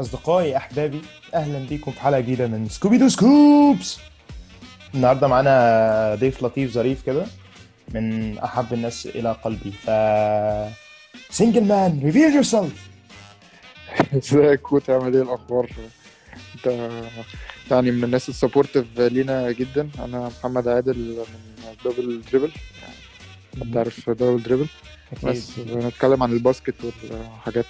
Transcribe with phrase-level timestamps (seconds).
[0.00, 1.02] أصدقائي أحبابي
[1.34, 3.98] أهلا بيكم في حلقة جديدة من Scooby Doo Scoops.
[4.94, 7.26] النهاردة معانا ضيف لطيف ظريف كده
[7.88, 9.72] من أحب الناس إلى قلبي.
[9.72, 9.90] ف
[11.30, 12.90] single man reveal yourself
[14.16, 15.70] ازيك كوت عامل إيه الأخبار؟
[16.54, 16.68] انت
[17.70, 19.90] يعني من الناس ال supportive لينا جدا.
[19.98, 22.52] أنا محمد عادل من Double Dribble
[23.62, 24.66] أنت عارف Double Dribble
[25.22, 27.66] بس بنتكلم عن ال basket والحاجات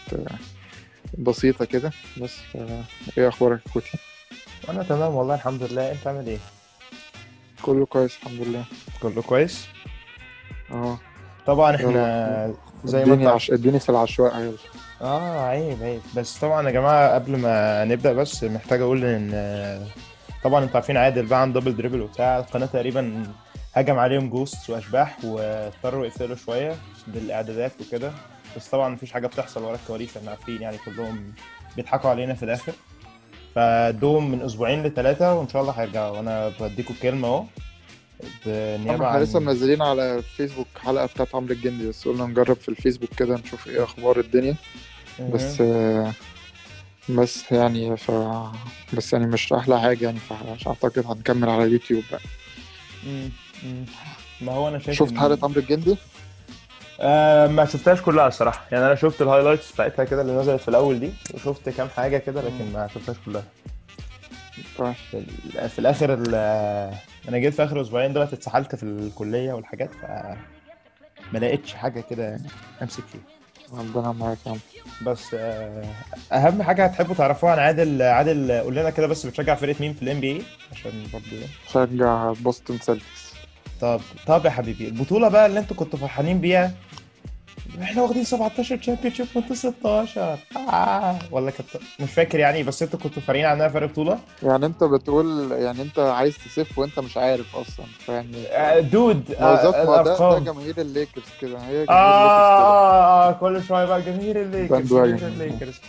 [1.19, 1.93] بسيطة كده.
[2.23, 2.37] بس
[3.19, 3.99] إيه أخبارك كوتي
[4.69, 5.93] أنا تمام والله الحمد لله.
[5.93, 6.39] أنت عامل إيه؟
[7.63, 8.65] كله كويس الحمد لله.
[9.03, 9.67] كله كويس؟
[10.71, 10.99] آه
[11.47, 13.51] طبعا إحنا زي ما عش...
[13.51, 14.57] إديني في العشوائي يلا
[15.03, 16.01] آه عيب عيب.
[16.17, 19.87] بس طبعا يا جماعة قبل ما نبدأ بس محتاج أقول إن
[20.45, 22.39] طبعا أنتوا عارفين عادل بقى عن Double Dribble وبتاع.
[22.39, 23.23] القناة تقريبا
[23.75, 26.77] هجم عليهم جوست وأشباح واضطروا يقفلوا شوية
[27.07, 28.13] بالإعدادات وكده.
[28.57, 31.33] بس طبعا مفيش حاجة بتحصل ورا الكواليس إحنا عارفين يعني كلهم
[31.77, 32.73] بيضحكوا علينا في الآخر.
[33.55, 36.17] فدوم من أسبوعين لثلاثه وإن شاء الله هيرجعوا.
[36.17, 37.45] وأنا بديكم الكلمة أهو
[38.47, 43.11] بالنيابه إحنا لسه منزلين على فيسبوك حلقة بتاعت عمرو الجندي بس قلنا نجرب في الفيسبوك
[43.15, 44.55] كده نشوف إيه أخبار الدنيا.
[45.21, 45.63] بس
[47.09, 48.11] بس يعني ف
[48.93, 52.21] بس يعني مش أحلى حاجة يعني فمش أعتقد هنكمل على اليوتيوب بقى.
[54.41, 55.97] ما هو أنا شايف شفت حلقة عمرو الجندي؟
[57.01, 58.67] آه ما شفتهاش كلها الصراحة.
[58.73, 62.19] يعني أنا شفت ال highlights بتاعتها كده اللي نزلت في الأول دي وشفت كام حاجة
[62.19, 63.45] كده لكن ما شفتهاش كلها.
[64.79, 64.93] طيب.
[65.11, 66.35] في, ال- في الآخر ال-
[67.29, 70.05] أنا جيت في آخر أسبوعين دولت اتسحلت في الكلية والحاجات ف
[71.33, 72.41] ما لقيتش حاجة كده
[72.83, 73.21] أمسك فيها.
[73.73, 74.59] ربنا معاك يا عم.
[75.07, 75.85] بس آه،
[76.33, 80.03] أهم حاجة هتحبوا تعرفوها عن عادل عادل قول لنا كده بس بتشجع فرقه مين في
[80.03, 80.43] ال NBA
[80.73, 81.27] عشان برضه
[81.73, 83.31] شجع Boston Celtics.
[83.81, 86.75] طب طب يا حبيبي البطولة بقى اللي أنتوا كنتوا فرحانين بيها
[87.83, 91.19] إحنا واخدين 17 championship وانتوا 16 آه.
[91.31, 91.67] ولا كنت
[92.01, 95.99] مش فاكر يعني بس أنتوا كنتوا فارقين عننا فرق بطولة؟ يعني انت بتقول يعني انت
[95.99, 101.59] عايز تسف وانت مش عارف أصلا فيعني dude ما ده, ده الارقام جماهير الليكرز كده
[101.59, 104.89] هي جماهير آه, آه كل شوية بقى جماهير الليكرز.
[104.89, 105.27] جماهير.
[105.27, 105.81] الليكرز.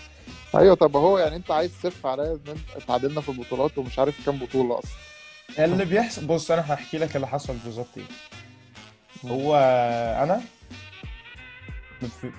[0.55, 4.25] أيوه طب هو يعني انت عايز تسف عليا إن انت اتعادلنا في البطولات ومش عارف
[4.25, 8.03] كام بطولة أصلا؟ اللي بيحصل بص أنا هحكي لك اللي حصل بالظبط إيه.
[9.31, 9.55] هو
[10.23, 10.41] أنا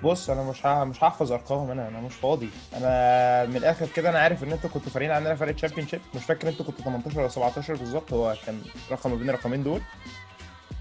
[0.05, 2.49] بص أنا مش ه- مش هحفظ ارقام أنا أنا مش فاضي.
[2.77, 6.49] أنا من الآخر كده أنا عارف إن أنتوا كنتوا فارقين عننا فرق championship مش فاكر
[6.49, 9.81] أنتوا كنتوا 18 ولا 17 بالظبط هو كان رقم ما بين الرقمين دول.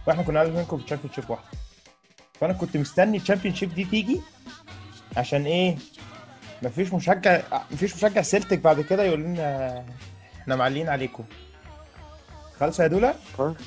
[0.07, 1.47] وإحنا كنا عايزين منكم championship واحدة
[2.39, 4.21] فأنا كنت مستني ال championship دي تيجي
[5.17, 5.75] عشان إيه؟
[6.63, 7.41] مفيش مشجع
[7.71, 9.85] مفيش مشجع Celtic بعد كده يقول لنا
[10.41, 11.23] إحنا معلين عليكم.
[12.61, 13.13] خلاص يا دولا؟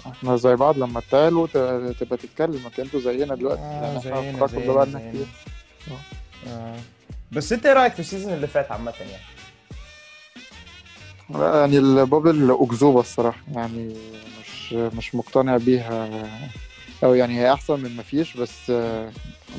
[0.07, 3.61] إحنا زي بعض لما تعلوا ت- تبقى تتكلم أنتوا زينا دلوقتي.
[3.61, 5.11] آه، يعني زينا- زينا- زينا.
[5.11, 5.27] كتير
[6.49, 6.77] آه.
[7.33, 9.23] بس انت إيه رأيك في ال season اللي فات عامة يعني؟
[11.31, 13.95] لا يعني ال bubble أكذوبة الصراحة يعني
[14.41, 16.09] مش مش مقتنع بيها.
[17.05, 18.73] أو يعني هي أحسن من مفيش بس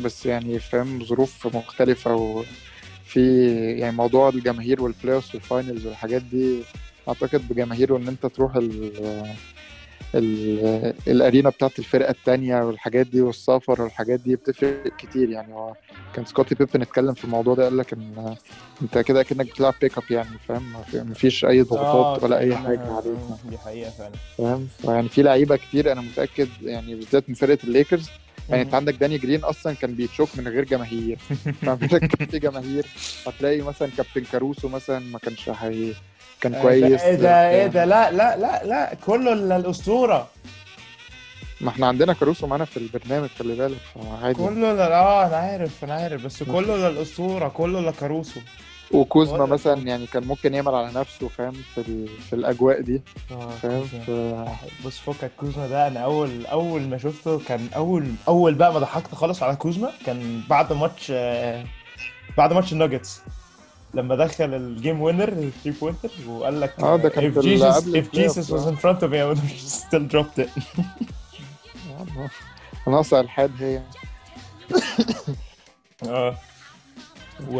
[0.03, 6.59] بس يعني فاهم ظروف مختلفة وفي يعني موضوع الجماهير وال playoffs وال finals والحاجات دي
[7.07, 8.91] أعتقد بجماهير وإن أنت تروح ال
[10.15, 15.53] ال ال arena بتاعت الفرقة التانية والحاجات دي والسفر والحاجات دي بتفرق كتير يعني.
[15.53, 15.73] هو
[16.13, 18.35] كان سكوتي بيبن اتكلم في الموضوع ده قال لك إن
[18.81, 22.79] أنت كده كأنك بتلعب pick up يعني فاهم؟ مفيش أي ضغوطات ولا أي حاجة.
[22.93, 23.19] عليك.
[23.49, 24.11] دي حقيقة فعلا.
[24.37, 28.09] فاهم؟ يعني في لعيبة كتير أنا متأكد يعني بالذات من فرقة الليكرز.
[28.49, 31.17] يعني أنت عندك داني جرين أصلا كان بي choke من غير جماهير.
[31.65, 32.85] كان في جماهير.
[33.27, 35.93] هتلاقي مثلا كابتن كاروسو مثلا ما كانش هي
[36.41, 37.01] كان كويس.
[37.01, 40.27] إيه ده إيه ده لا لا لا لا كله الا الأسطورة.
[41.61, 44.33] ما إحنا عندنا كاروسو معانا في البرنامج خلي بالك فعادي.
[44.37, 48.39] كله لا آه أنا عارف أنا عارف بس كله الا الأسطورة كله الا كاروسو.
[48.91, 52.07] وكوزما مثلا يعني كان ممكن يعمل على نفسه فاهم في ال...
[52.29, 53.01] في الأجواء دي
[53.61, 54.09] فاهم ف...
[54.85, 55.87] بص فكك كوزما ده.
[55.87, 60.41] أنا أول أول ما شفته كان أول أول بقى ما ضحكت خالص على كوزما كان
[60.49, 61.65] بعد ماتش آه،
[62.37, 63.21] بعد ماتش الناجتس.
[63.95, 65.29] لما دخل ال game winner
[65.63, 69.09] 3 pointer وقال لك آه ده كان if Jesus if Jesus was in front of
[69.11, 70.49] me I would have still dropped it.
[72.87, 73.81] ناقصة إلحاد هي.
[76.09, 76.35] آه.
[77.51, 77.57] و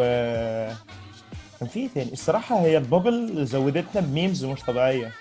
[1.60, 5.12] كان في إيه تاني؟ الصراحة هي ال bubble زودتنا ب memes مش طبيعية.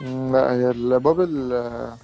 [0.00, 1.96] لا هي ال bubble آه،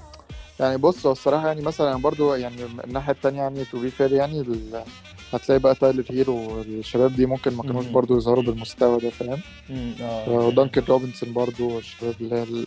[0.60, 4.12] يعني بص هو الصراحة يعني مثلا برضو يعني من الناحية التانية يعني to be fair
[4.12, 4.84] يعني ال-
[5.32, 7.86] هتلاقي بقى تايلر هيرو والشباب دي ممكن ما كانوش.
[7.86, 9.40] برضو يظهروا بالمستوى ده فاهم؟
[9.70, 10.28] امم آه.
[10.28, 12.66] ودانكن روبنسون برضو والشباب اللي هي ال-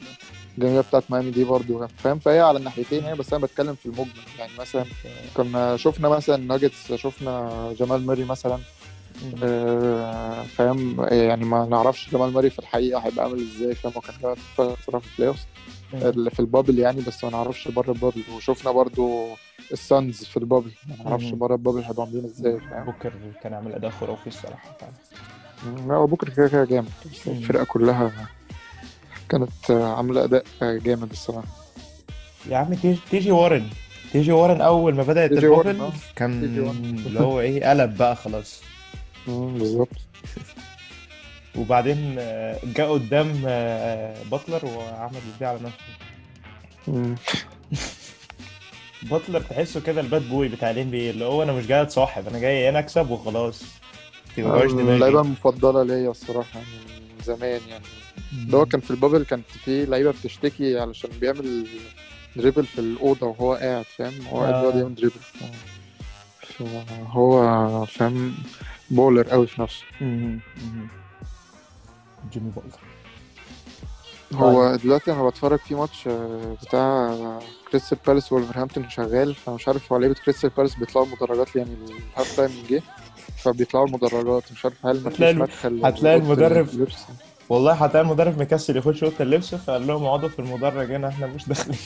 [0.57, 4.07] الجميله بتاعت ميامي دي برضو فاهم؟ فهي على الناحيتين يعني بس أنا بتكلم في المجمل.
[4.39, 4.86] يعني مثلا
[5.33, 7.50] كنا شفنا مثلا ناجتس شفنا
[7.80, 8.57] جمال ماري مثلا
[9.44, 14.16] آه، فاهم؟ يعني ما نعرفش جمال ماري في الحقيقة هيبقى عامل إزاي فاهم؟ هو كان
[14.21, 15.38] جامد فتره في ال playoff
[15.94, 18.24] اللي في ال bubble يعني بس ما نعرفش بره ال bubble.
[18.36, 19.28] وشفنا برضو
[19.72, 20.71] السانز في ال bubble.
[20.90, 21.30] ما نعرفش.
[21.30, 23.13] بره ال bubble هيبقوا عاملين إزاي فاهم؟ بوكر
[23.44, 24.78] كان عامل أداء خرافي الصراحة.
[24.80, 24.94] فعلا
[25.88, 26.90] لا هو بوكر كده كده جامد.
[27.28, 28.12] الفرقة كلها
[29.30, 31.48] كانت عاملة أداء جامد الصراحة.
[32.50, 33.68] يا عم تيجي تيجي وارن.
[34.12, 35.92] تيجي وارن أول ما بدأت ال bubble آه.
[36.16, 36.44] كان.
[37.06, 38.62] اللي هو إيه قلب بقى خلاص.
[39.28, 39.90] بالظبط.
[41.57, 47.15] وبعدين آه، جه قدام آه، باتلر وعمل البيع على نفسه.
[49.11, 52.27] باتلر تحسه كده ال bad boy بتاع ال NBA اللي هو أنا مش جاي أتصاحب
[52.27, 53.63] أنا جاي هنا أكسب وخلاص.
[54.94, 57.83] اللعيبة المفضلة ليا الصراحة من زمان يعني.
[58.47, 61.67] ده هو كان في ال bubble كانت في لعيبة بتشتكي علشان بيعمل
[62.35, 64.61] dribble في الأوضة وهو قاعد فاهم؟ هو قاعد آه.
[64.61, 65.15] بيقعد يعمل dribble
[67.07, 68.33] هو فاهم؟
[68.89, 69.83] baller قوي في نفسه.
[72.31, 72.79] جيمي باتلر
[74.33, 77.15] هو دلوقتي أنا بتفرج في ماتش آه، بتاع
[77.71, 81.75] كريستال بالاس وولفرهامبتون شغال فمش عارف هو لعيبة كريستال بالاس بيطلعوا المدرجات يعني
[82.13, 82.81] ال half time جه
[83.37, 86.67] فبيطلعوا المدرجات مش عارف هل مفيش مدخل هتلاقي المدرب.
[87.49, 91.47] والله هتلاقي المدرب مكسل يخش أوضة اللبس فقال لهم اقعدوا في المدرج هنا إحنا مش
[91.47, 91.77] داخلين.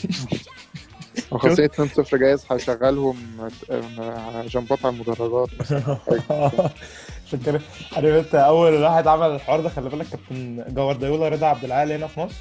[1.32, 3.16] وخاصة 2 0 جايز هيشغلهم
[3.70, 5.48] آه، جنبات على المدرجات.
[7.28, 7.60] عشان كده
[7.92, 12.06] عارف انت أول واحد عمل الحوار ده خلي بالك كابتن جوارديولا رضا عبد العال هنا
[12.06, 12.34] في مصر.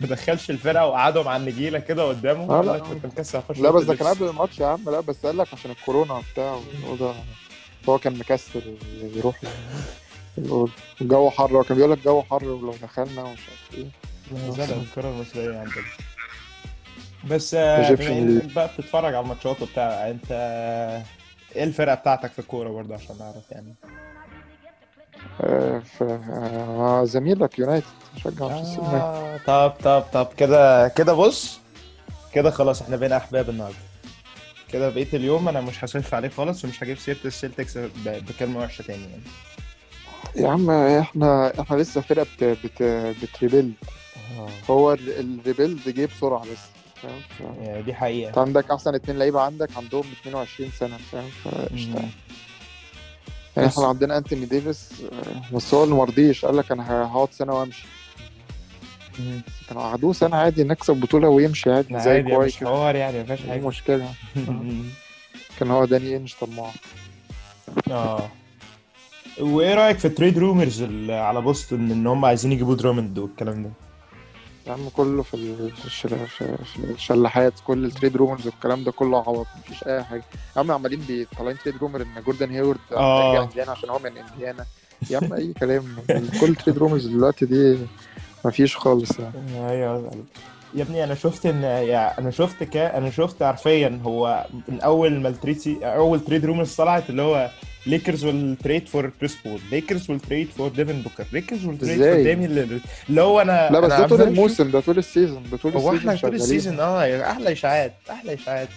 [0.00, 2.44] ما دخلش الفرقة وقعدهم على النجيلة كده قدامه.
[2.44, 2.72] آه، قال لا.
[2.72, 4.06] لك كنت مكسل اخش لا بس ده كان.
[4.08, 6.58] قبل الماتش يا عم لا بس قال لك عشان الكورونا وبتاع
[7.88, 8.76] هو كان مكسل
[9.16, 9.40] يروح
[11.00, 14.76] الجو حر هو كان بيقول لك الجو حر ولو دخلنا ومش عارف إيه.
[14.82, 15.74] الكره المصرية عندنا
[17.30, 20.32] بس آه، Egyptian بما إنك بقى بتتفرج على الماتشات وبتاع أنت
[21.56, 23.74] إيه الفرقة بتاعتك في الكورة برضه عشان نعرف يعني؟
[25.40, 27.86] آه، آه، زميلك يونايتد
[28.24, 29.00] شجع مانشستر يونايتد.
[29.02, 31.58] آه طب طب طب كده كده بص
[32.32, 33.76] كده خلاص إحنا بقينا أحباب النهارده.
[34.68, 39.02] كده بقيت اليوم أنا مش هصرف عليه خالص ومش هجيب سيرة السلتكس بكلمة وحشة تاني
[39.02, 39.22] يعني.
[40.36, 42.44] يا عم إحنا إحنا لسه فرقة بت...
[42.44, 42.82] بت...
[43.22, 43.72] بت rebuild.
[44.70, 46.75] هو ال- ال rebuild جه بسرعة بس.
[47.02, 48.28] فاهم يعني دي حقيقة.
[48.28, 50.96] انت عندك احسن اتنين لعيبة عندك عندهم 22 سنة.
[51.12, 52.08] فاهم فقشطه مم.
[53.56, 54.88] يعني إحنا عندنا انتوني ديفيس
[55.52, 57.86] بس هو اللي مرضيش قال لك أنا هقعد سنة وامشي.
[59.68, 63.24] كانوا قعدوه سنة عادي نكسب بطولة ويمشي عادي زي عادي كواي مش حوار يعني ما
[63.24, 63.54] فيهاش حاجة.
[63.58, 64.08] المشكلة
[65.58, 66.70] كان هو داني انش طماع.
[67.90, 68.28] آه.
[69.40, 73.70] وإيه رأيك في ال trade rumors على بوسطن إن هم عايزين يجيبوا درامند والكلام ده؟
[74.66, 78.84] يا عم كله في ال- في الشل- في في الشلاحات كل ال trade rumors والكلام
[78.84, 80.22] ده كله عوض مفيش أي حاجة.
[80.56, 82.78] يا عم عمالين بيطلعين trade rumor إن جوردن هيورد.
[82.92, 84.64] رجع إنديانا عشان هو من إنديانا.
[85.10, 85.96] يا عم أي كلام
[86.40, 87.78] كل trade rumors دلوقتي دي
[88.44, 89.70] مفيش خالص يعني.
[89.70, 90.10] أيوه.
[90.74, 95.20] يا ابني أنا شفت إن يعني أنا شفت كا أنا شفت حرفيا هو من أول
[95.20, 97.50] ما ال trade أول trade rumors طلعت اللي هو
[97.86, 101.96] ليكرز would trade for كريس بول ليكرز would trade for ديفن بوكر ليكرز would trade
[101.98, 102.80] for إزاي؟ ديمي ليلارد.
[103.08, 105.76] اللي هو أنا لا بس ده طول الموسم ده طول ال season ده طول أشوف-
[105.76, 106.34] هو ال season إحنا طول.
[106.34, 108.68] ال season آه أحلى إشاعات أحلى إشاعات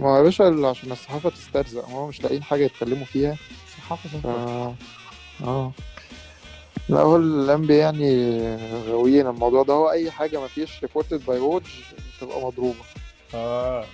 [0.00, 3.36] ما هو يا باشا عشان الصحافة تسترزق هو مش لاقيين حاجة يتكلموا فيها
[3.78, 4.22] صحافه ف...
[4.22, 4.76] صحافة.
[5.44, 5.72] آه
[6.88, 8.38] لا هو ال NBA يعني
[8.88, 11.62] غاويين الموضوع ده هو أي حاجة ما فيش reported by ووج
[12.20, 12.78] تبقى مضروبة
[13.34, 13.84] آه.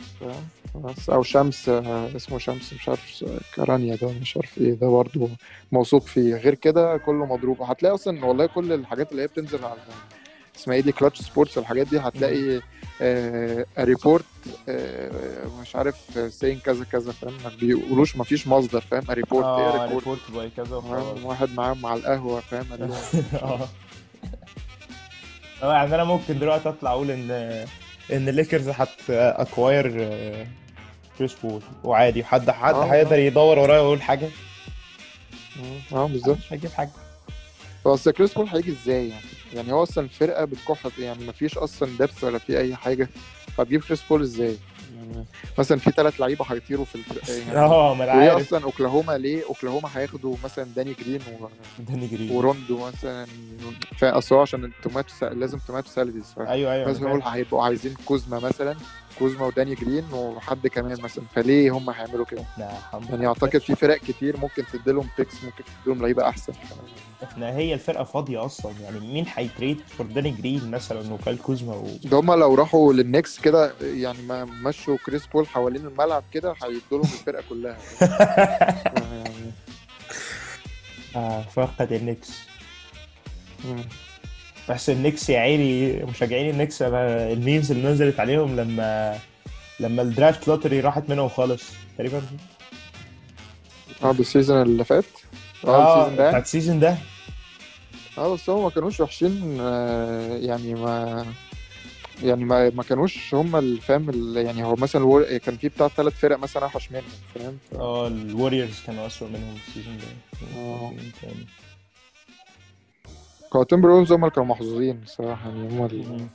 [1.10, 3.24] أو شمس آه، اسمه شمس مش عارف
[3.54, 5.28] كرانيا ده مش عارف إيه ده برضه
[5.72, 6.34] موثوق فيه.
[6.34, 7.62] غير كده كله مضروب.
[7.62, 9.78] هتلاقي أصلا والله كل الحاجات اللي هي بتنزل على
[10.56, 12.60] اسمها إيه دي كلاتش سبورتس والحاجات دي هتلاقي
[13.02, 14.24] آه report
[14.68, 15.10] آه
[15.60, 15.96] مش عارف
[16.34, 20.30] سين كذا كذا فاهم؟ ما بيقولوش ما فيش مصدر فاهم؟ report إيه آه report report
[20.34, 22.66] by كذا فاهم؟ واحد معاهم على القهوة فاهم؟
[23.42, 23.58] آه.
[25.62, 27.66] آه يعني أنا ممكن دلوقتي أطلع أقول إن
[28.12, 29.90] إن الليكرز هت acquire
[31.18, 32.84] كريس بول وعادي حد حد آه.
[32.84, 34.28] هيقدر يدور ورايا ويقول حاجة
[35.92, 36.90] آه بالظبط مش هيجيب حاجة
[37.86, 39.22] أصل كريس بول هيجي إزاي يعني؟
[39.54, 43.08] يعني هو أصلا الفرقه بتكح يعني ما فيش أصلا depth ولا في أي حاجة
[43.58, 44.56] هتجيب كريس بول إزاي؟
[45.58, 48.46] مثلا في ثلاث لعيبة هيطيروا في يعني آه ما أنا عارف.
[48.46, 51.46] أصلا أوكلاهوما ليه؟ أوكلاهوما هياخدوا مثلا داني جرين و...
[51.78, 52.30] داني جرين.
[52.30, 53.26] وروندو مثلا
[53.98, 55.26] فاصل هو عشان ال to match the sa...
[55.26, 56.38] لازم to match salaries ف...
[56.38, 57.32] أيوه أيوه مثلا أنا نقول.
[57.32, 58.74] هيبقوا عايزين كوزما مثلا
[59.18, 63.96] كوزما وداني جرين وحد كمان مثلا فليه هم هيعملوا كده؟ الحمد يعني أعتقد في فرق
[63.96, 66.52] كتير ممكن تديلهم picks ممكن تديلهم لعيبة أحسن
[67.22, 71.74] إحنا هي الفرقة فاضية أصلا يعني مين هي trade for داني جرين مثلا وكايل كوزما
[71.74, 71.86] و...
[72.04, 77.12] ده هم لو راحوا للنكس كده يعني ما مشوا كريس بول حوالين الملعب كده هيدولهم
[77.12, 77.76] الفرقة كلها.
[79.12, 79.52] يعني
[81.16, 82.30] آه فقد النكس.
[84.68, 89.18] بس النكس يا عيني مشجعين النكس ال memes اللي نزلت عليهم لما
[89.80, 91.62] لما ال draft lottery راحت منهم خالص
[91.98, 92.22] تقريبا.
[94.02, 95.04] آه بال season اللي فات؟
[95.64, 96.96] آه آه ال season ده؟ بتاعت ال season ده.
[98.18, 101.24] آه بس هم ما كانوش وحشين آه، يعني ما
[102.22, 106.12] يعني ما ما كانوش هم الفهم ال- يعني هو مثلا الور- كان في بتاع ثلاث
[106.12, 107.04] فرق مثلا أوحش منهم
[107.34, 110.04] فاهم ف- آه الوريورز كانوا اسوء منهم ال season ده
[111.22, 111.46] تاني؟
[113.56, 116.28] هو تيمبروولفز هم اللي كانوا محظوظين الصراحه يعني هم ال- مهم.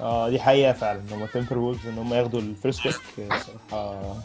[0.00, 2.94] آه دي حقيقة فعلا هم تمبر وولفز إن هم ياخدوا ال first pick
[3.70, 4.16] صراحة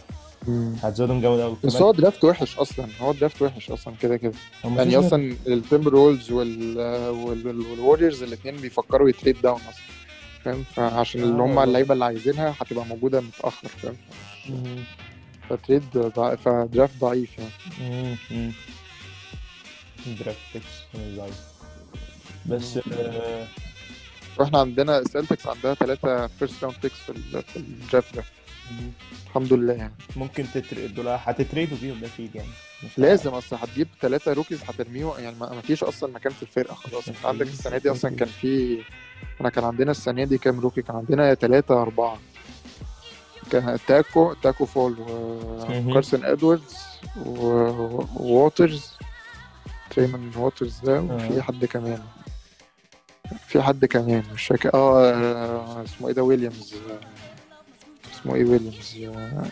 [0.84, 2.88] هتزودهم جامد قوي بس هو draft وحش أصلا.
[3.02, 4.34] هو draft وحش أصلا كده كده.
[4.64, 9.84] يعني أصلا التيمبروولفز والوريورز الاثنين بيفكروا ي trade down أصلا.
[10.46, 11.64] فاهم؟ فعشان اللي هم آه.
[11.64, 13.96] اللعيبة اللي عايزينها هتبقى موجودة متأخر فاهم؟
[15.50, 16.36] ف trade ضع...
[16.36, 18.52] ف draft ضعيف يعني.
[20.08, 20.66] draft picks
[22.46, 23.48] بس آه،
[24.38, 28.24] وإحنا عندنا سيلتكس عندها ثلاثة first round picks في ال- في ال draft ده.
[29.28, 29.74] الحمد لله.
[29.74, 32.50] يعني ممكن ت trade دول هت trade وا بيهم أكيد يعني
[32.84, 35.14] مش لازم أصلا هتجيب ثلاثة rookies هترميهم.
[35.20, 36.74] يعني ما فيش أصلا مكان في الفرقة.
[36.76, 38.82] خلاص أنت عندك السنة دي أصلا كان في
[39.42, 42.18] أنا كان عندنا السنة دي كام rookie؟ كان عندنا ثلاثة أربعة.
[43.52, 44.96] كان تاكو تاكو فول.
[45.70, 46.76] وكارسون إدواردز
[47.26, 48.92] و- وواترز.
[49.90, 51.42] تريمون واترز ده وفي آه.
[51.42, 52.04] حد كمان.
[53.48, 54.74] في حد كمان مش فاكر.
[54.74, 56.74] آه آه، اسمه إيه ده؟ ويليامز.
[58.22, 58.98] اسمه إيه ويليامز.
[59.06, 59.46] آه،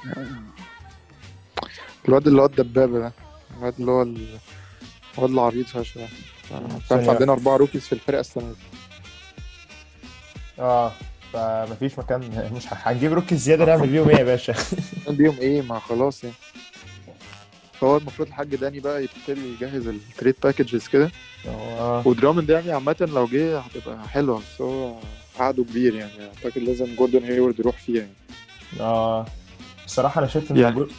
[2.08, 3.12] الواد اللي هو الدبابة ده.
[3.58, 4.38] الواد اللي هو ال-
[5.18, 5.82] الواد العريض آه،
[6.90, 7.06] ثانية.
[7.06, 8.56] كان عندنا أربعة rookies في الفرقة السنة دي.
[10.60, 10.92] آه
[11.34, 14.54] فمفيش مكان مش هنجيب rookie زيادة نعمل بيهم إيه يا باشا؟
[15.08, 16.36] بيهم إيه؟ ما خلاص يعني.
[17.74, 21.12] فهو المفروض الحاج داني بقى يبتدي يجهز ال trade packages كده.
[21.48, 22.08] آه.
[22.08, 24.96] ودرامند يعني عامة لو جه هتبقى حلوة بس هو
[25.40, 26.12] عقده كبير يعني.
[26.28, 28.14] أعتقد لازم جوردن هيورد يروح فيها يعني.
[28.80, 29.26] آه
[29.86, 30.90] الصراحة أنا شايف إن يعني- جور-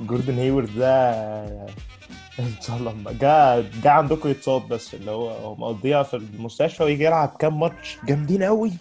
[0.00, 1.10] جوردن هيورد ده
[2.38, 6.82] إن شاء الله ما- جا جا عندكم يتصاب بس اللي هو هو مقضيها في المستشفى
[6.84, 8.72] ويجي يلعب كام ماتش جامدين قوي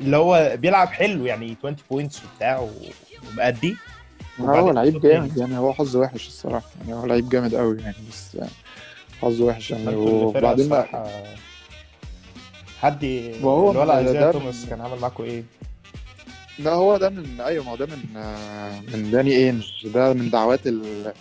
[0.00, 2.68] اللي هو بيلعب حلو يعني 20 points وبتاع
[3.32, 3.76] ومأدي
[4.40, 5.00] هو لعيب.
[5.00, 8.36] جامد يعني هو حظه وحش الصراحة يعني هو لعيب جامد قوي يعني بس
[9.22, 10.86] حظه وحش يعني وبعدين بقى
[12.80, 13.04] حد
[13.42, 15.44] وهو الولد توماس كان عامل معاكم إيه؟
[16.58, 17.98] لا هو ده من أيوه ما هو ده من
[18.92, 21.12] من داني انج ده من دعوات ال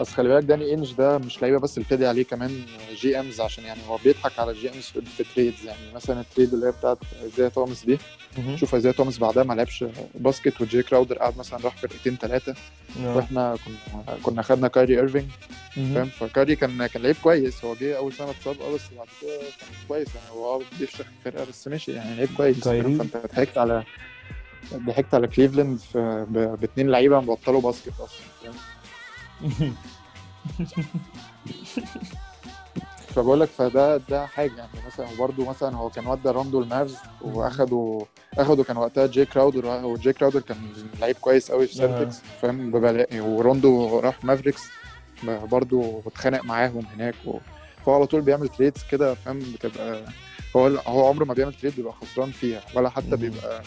[0.00, 2.62] بس خلي بالك داني انج ده مش لعيبة بس ابتدي عليه كمان
[2.94, 6.66] GMs عشان يعني هو بيضحك على GMs في في trades يعني مثلا ال trade اللي
[6.66, 7.98] هي بتاعت ايزايا توماس دي.
[8.56, 9.84] شوف ايزايا توماس بعدها ما لعبش
[10.14, 12.54] basket وجي كراودر قعد مثلا راح فرقتين ثلاثة
[13.00, 13.16] آه.
[13.16, 15.28] وإحنا كنا كنا خدنا كايري إيرفينج.
[15.74, 17.64] فاهم؟ فكايري كان كان لعيب كويس.
[17.64, 19.30] هو جه أول سنة اتصاب أه بس بعد كده
[19.60, 20.08] كان كويس.
[20.14, 23.84] يعني هو بيفشخ الفرقة بس ماشي يعني لعيب كويس؟ فاهم؟ فأنت ضحكت على
[24.74, 25.80] ضحكت على كليفلاند
[26.60, 28.54] باتنين لعيبة مبطلوا basket أصلا فاهم
[33.14, 38.04] فبقول لك فده ده حاجة يعني مثلا وبرده مثلا هو كان ودى روندو المافز واخدوا
[38.38, 40.56] اخدوا كان وقتها جي كراودر وجي كراودر كان
[41.00, 41.76] لعيب كويس قوي في آه.
[41.86, 44.62] سيلتكس فاهم ببلاقي وروندو راح مافريكس
[45.24, 47.38] برضه اتخانق معاهم هناك و...
[47.86, 50.02] فهو على طول بيعمل trades كده فاهم بتبقى
[50.56, 53.16] هو هو عمره ما بيعمل trade بيبقى خسران فيها ولا حتى.
[53.16, 53.62] بيبقى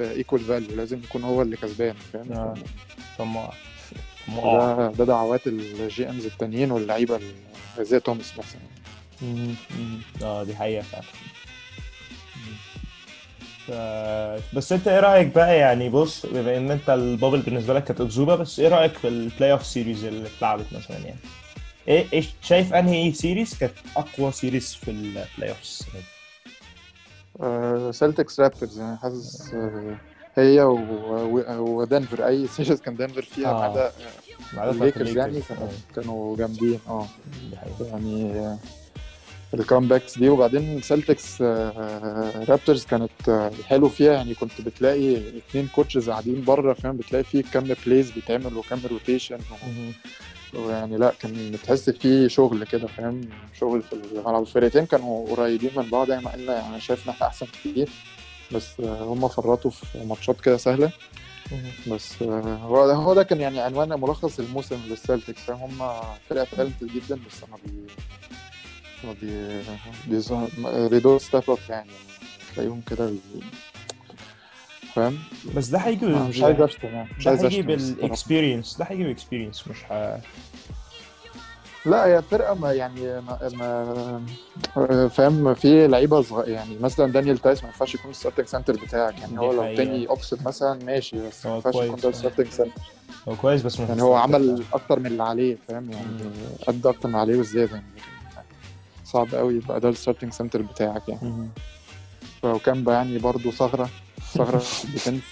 [0.00, 2.54] equal value لازم يكون هو اللي كسبان فاهم؟ آه.
[3.18, 3.50] طماع
[4.28, 8.60] ده ده دعوات ال GMs التانيين واللعيبة ال- زي توماس مثلا.
[10.22, 11.04] آه دي حقيقة فعلا.
[13.66, 17.84] ف- بس أنت إيه رأيك بقى؟ يعني بص بما إن أنت ال bubble بالنسبة لك
[17.84, 21.16] كانت أكذوبة بس إيه رأيك في ال playoff series اللي اتلعبت مثلا يعني؟
[21.88, 25.64] إيه إيه شايف أنهي series كانت أقوى series في ال playoff
[27.40, 29.96] دي سيلتكس رابترز يعني حاسس آه،
[30.34, 30.62] هي
[31.58, 32.26] ودنفر.
[32.26, 33.64] أي series كان دنفر فيها ما آه.
[33.64, 35.40] عدا الليكرز يعني.
[35.40, 36.80] كانوا آه، كانوا جامدين.
[36.88, 37.06] آه.
[37.80, 38.56] يعني
[39.54, 41.42] ال comebacks دي وبعدين سيلتكس
[42.48, 44.12] رابترز كانت آه، الحلو فيها.
[44.12, 49.38] يعني كنت بتلاقي اتنين coaches قاعدين بره فاهم؟ بتلاقي فيه كم plays بيتعمل وكم rotation
[50.56, 50.66] مهم.
[50.66, 53.20] ويعني لا كان بتحس فيه شغل كده فاهم
[53.60, 57.26] شغل في الملعب الفرقتين كانوا قريبين من بعض يعني مع إن أنا شايف ان إحنا
[57.26, 57.88] أحسن كتير
[58.52, 60.90] بس آه، هم فرطوا في ماتشات كده سهلة
[61.90, 65.90] بس آه، هو ده هو ده كان يعني عنوان ملخص الموسم للسلتكس فاهم هم
[66.30, 67.70] فرقة talented جدا بس ما بي
[69.02, 69.12] ما
[70.88, 71.90] بي don't step up يعني
[72.54, 73.10] تلاقيهم كده.
[74.96, 75.18] فاهم
[75.56, 77.62] بس ده هيجي أنا مش عايز أشتم يعني مش عايز أشتم.
[77.62, 80.20] بال experience ده هيجي بال experience مش ه...
[81.86, 83.38] لا هي فرقة ما يعني ما,
[84.76, 88.72] ما فاهم في لعيبة صغيره يعني مثلا دانيال تايس ما ينفعش يكون ال starting center
[88.72, 89.76] بتاعك يعني هو لو.
[89.76, 92.10] تاني upset مثلا ماشي بس ما ينفعش يكون ده آه.
[92.10, 92.80] ال starting center
[93.28, 94.14] هو كويس بس يعني هو.
[94.14, 96.30] عمل أكتر من اللي عليه فاهم يعني
[96.68, 97.86] ادى أكتر من اللي عليه وزيادة يعني
[99.04, 101.48] صعب قوي يبقى ده ال starting center بتاعك يعني.
[102.42, 103.90] وكان يعني برضو ثغرة
[104.36, 105.22] ثغره في ال defense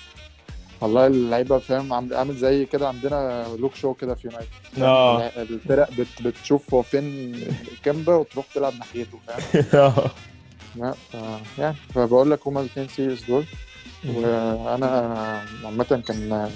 [0.80, 4.48] والله اللعيبة فاهم عامل زي كده عندنا لوك شو كده في يونايتد
[4.82, 7.34] آه الفرق بت بتشوف هو فين
[7.84, 10.10] كامبا وتروح تلعب ناحيته فاهم آه.
[10.76, 10.94] لا.
[11.58, 13.44] يعني فبقول لك هما الاثنين series دول
[14.08, 14.86] وأنا
[15.64, 16.48] عامة كان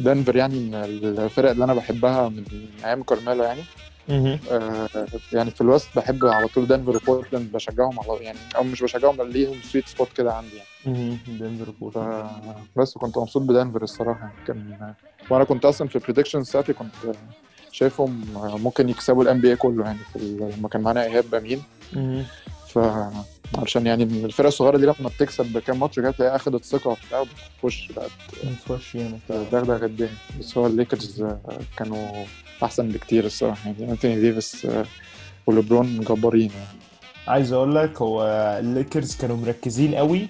[0.00, 2.44] دنفر يعني من الفرق اللي أنا بحبها من
[2.84, 3.62] أيام كارميلو يعني.
[4.50, 4.88] آه،
[5.32, 9.16] يعني في ال West بحب على طول دنفر وبورتلاند بشجعهم على يعني أو مش بشجعهم
[9.16, 10.68] بل ليهم sweet spot كده عندي يعني.
[11.38, 11.78] دنفر ف...
[11.80, 12.06] بورتلاند.
[12.76, 14.92] بس كنت مبسوط بدنفر الصراحة كان
[15.30, 16.94] وأنا كنت أصلا في ال prediction بتاعتي كنت
[17.72, 20.18] شايفهم ممكن يكسبوا ال NBA كله يعني في
[20.58, 21.62] لما كان معانا إيهاب أمين.
[22.68, 22.78] ف
[23.58, 27.92] عشان يعني الفرق الصغيرة دي لما بتكسب بكام ماتش كده تلاقيها أخدت ثقة وبتاع وبتخش
[27.96, 28.10] بقت
[28.44, 30.10] نخش هنا دغدغه الدنيا.
[30.40, 31.24] بس هو الليكرز
[31.76, 32.24] كانوا
[32.62, 33.70] أحسن بكتير الصراحة.
[33.70, 34.66] يعني أنتوني ديفيس
[35.46, 36.78] وليبرون جبارين يعني.
[37.28, 38.22] عايز أقول لك هو
[38.60, 40.28] الليكرز كانوا مركزين قوي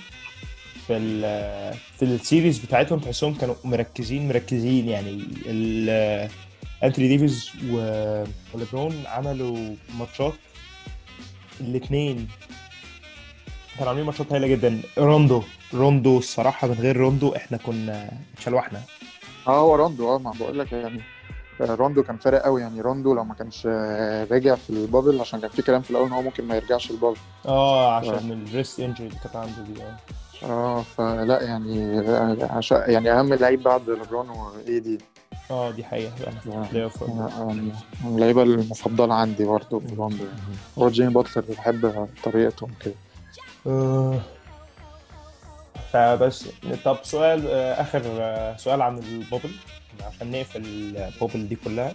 [0.87, 2.99] في ال في ال series بتاعتهم.
[2.99, 5.25] تحسهم كانوا مركزين مركزين يعني.
[5.47, 6.28] ال
[6.85, 10.33] أنتوني ديفيز وليبرون عملوا ماتشات
[11.61, 12.29] الاثنين
[13.75, 14.81] كانوا عاملين ماتشات هايلة جدا.
[14.99, 15.43] روندو.
[15.75, 18.81] روندو الصراحة من غير روندو إحنا كنا اتشلوحنا.
[19.47, 20.15] آه هو روندو.
[20.15, 21.00] آه ما بقول لك يعني
[21.61, 22.61] روندو كان فارق قوي.
[22.61, 23.67] يعني روندو لو ما كانش
[24.31, 26.91] راجع في ال bubble عشان كان في كلام في الأول إن هو ممكن ما يرجعش
[26.90, 27.17] ال bubble.
[27.47, 29.97] آه عشان ال wrist injury اللي كانت عنده دي آه.
[30.45, 32.03] آه فلا يعني
[32.43, 34.99] عشان يعني أهم لعيب بعد ليبرون و AD
[35.50, 36.67] آه دي حقيقة فعلا.
[36.71, 37.73] playoff يعني
[38.04, 40.39] اللعيبة المفضلة عندي برضه روندو يعني
[40.78, 42.95] هو جيمي باتلر بحب طريقتهم كده.
[43.67, 44.21] آه.
[45.93, 46.49] فبس
[46.84, 49.50] طب سؤال آه، آخر آه، سؤال عن ال bubble
[50.06, 51.93] عشان نقفل ال bubble دي كلها.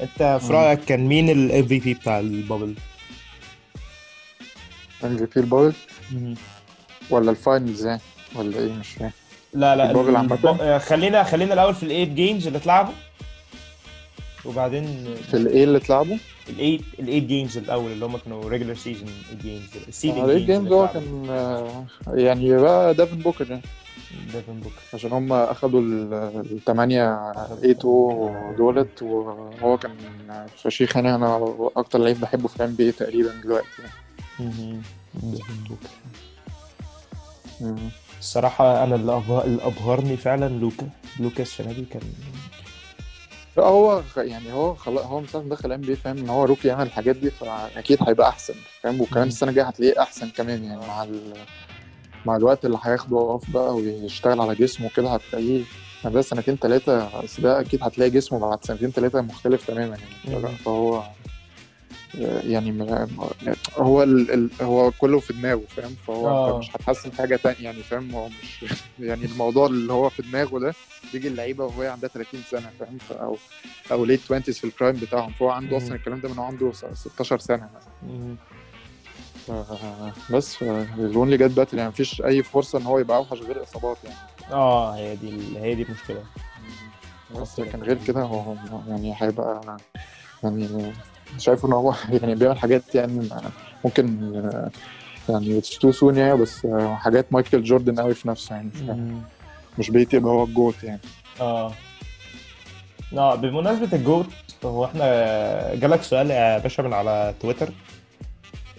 [0.00, 0.52] أنت في.
[0.52, 2.74] رأيك كان مين ال M VP بتاع ال
[5.04, 5.74] bubble؟ MVP ال bubble
[7.10, 8.00] ولا ال finals يعني؟
[8.34, 9.12] ولا إيه؟ مش فاهم.
[9.54, 12.92] لا لا عامة؟ آه، خلينا خلينا الأول في ال eight games اللي اتلعبوا
[14.44, 16.16] وبعدين في الايه اللي اتلعبوا؟
[16.48, 19.08] ال eight ال eight games الأول اللي هم كانوا regular season
[19.42, 23.62] games ال seeding الريد games هو كان آه، يعني بقى ديفن بوكر يعني.
[24.32, 29.92] ديفن بوكر عشان هم أخدوا الثمانية 8 دولت وهو كان
[30.56, 31.14] فشيخ يعني.
[31.14, 33.66] أنا أكتر لعيب بحبه في ال NBA تقريبا دلوقتي
[34.38, 34.80] يعني.
[35.14, 35.90] ديفن بوكر.
[38.24, 40.88] الصراحة أنا اللي أبه- اللي أبهرني فعلا لوكا
[41.20, 42.02] لوكا السنة دي كان
[43.56, 46.68] لا هو يعني هو خلاص هو من ساعه ما دخل NBA فاهم إن هو rookie
[46.68, 49.28] يعمل الحاجات دي فأكيد هيبقى أحسن فاهم وكمان.
[49.28, 51.32] السنة الجاية هتلاقيه أحسن كمان يعني مع ال...
[52.26, 55.62] مع الوقت اللي هياخده off بقى ويشتغل على جسمه كده هتلاقيه
[56.04, 60.56] ده سنتين ثلاثة بس ده أكيد هتلاقي جسمه بعد سنتين ثلاثة مختلف تماما يعني.
[60.56, 61.02] فهو
[62.20, 63.16] يعني م-
[63.76, 64.30] هو ال...
[64.30, 64.50] ال...
[64.62, 66.58] هو كله في دماغه فاهم؟ فهو آه.
[66.58, 68.64] مش هتحسن حاجة تانية يعني فاهم؟ هو مش
[68.98, 70.74] يعني الموضوع اللي هو في دماغه ده
[71.12, 73.36] بيجي اللعيبة وهي عندها 30 سنة فاهم؟ أو
[73.92, 75.76] أو late 20 في ال prime بتاعهم فهو عنده.
[75.76, 77.68] أصلا الكلام ده من هو عنده س- 16 سنة.
[79.46, 83.62] ف- بس ال only get better يعني مفيش أي فرصة إن هو يبقى أوحش غير
[83.62, 84.16] إصابات يعني.
[84.52, 86.24] آه هي دي هي دي المشكلة.
[87.40, 88.56] بس لكن غير كده هو هو
[88.88, 89.78] يعني هيبقى
[90.42, 90.68] يعني
[91.38, 93.28] شايفه إن هو يعني بيعمل حاجات يعني
[93.84, 94.32] ممكن
[95.28, 98.70] يعني too soon يعني بس حاجات مايكل جوردن قوي في نفسه يعني.
[99.78, 101.00] مش بعيد يبقى هو ال GOAT يعني.
[101.40, 101.72] آه.
[103.16, 104.26] آه بمناسبة ال GOAT
[104.64, 107.68] هو إحنا جالك سؤال يا باشا من على تويتر؟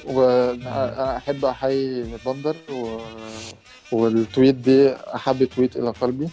[0.05, 2.99] وأنا أحب أحيي بندر و...
[3.91, 6.29] والتويت دي أحب تويت إلى قلبي.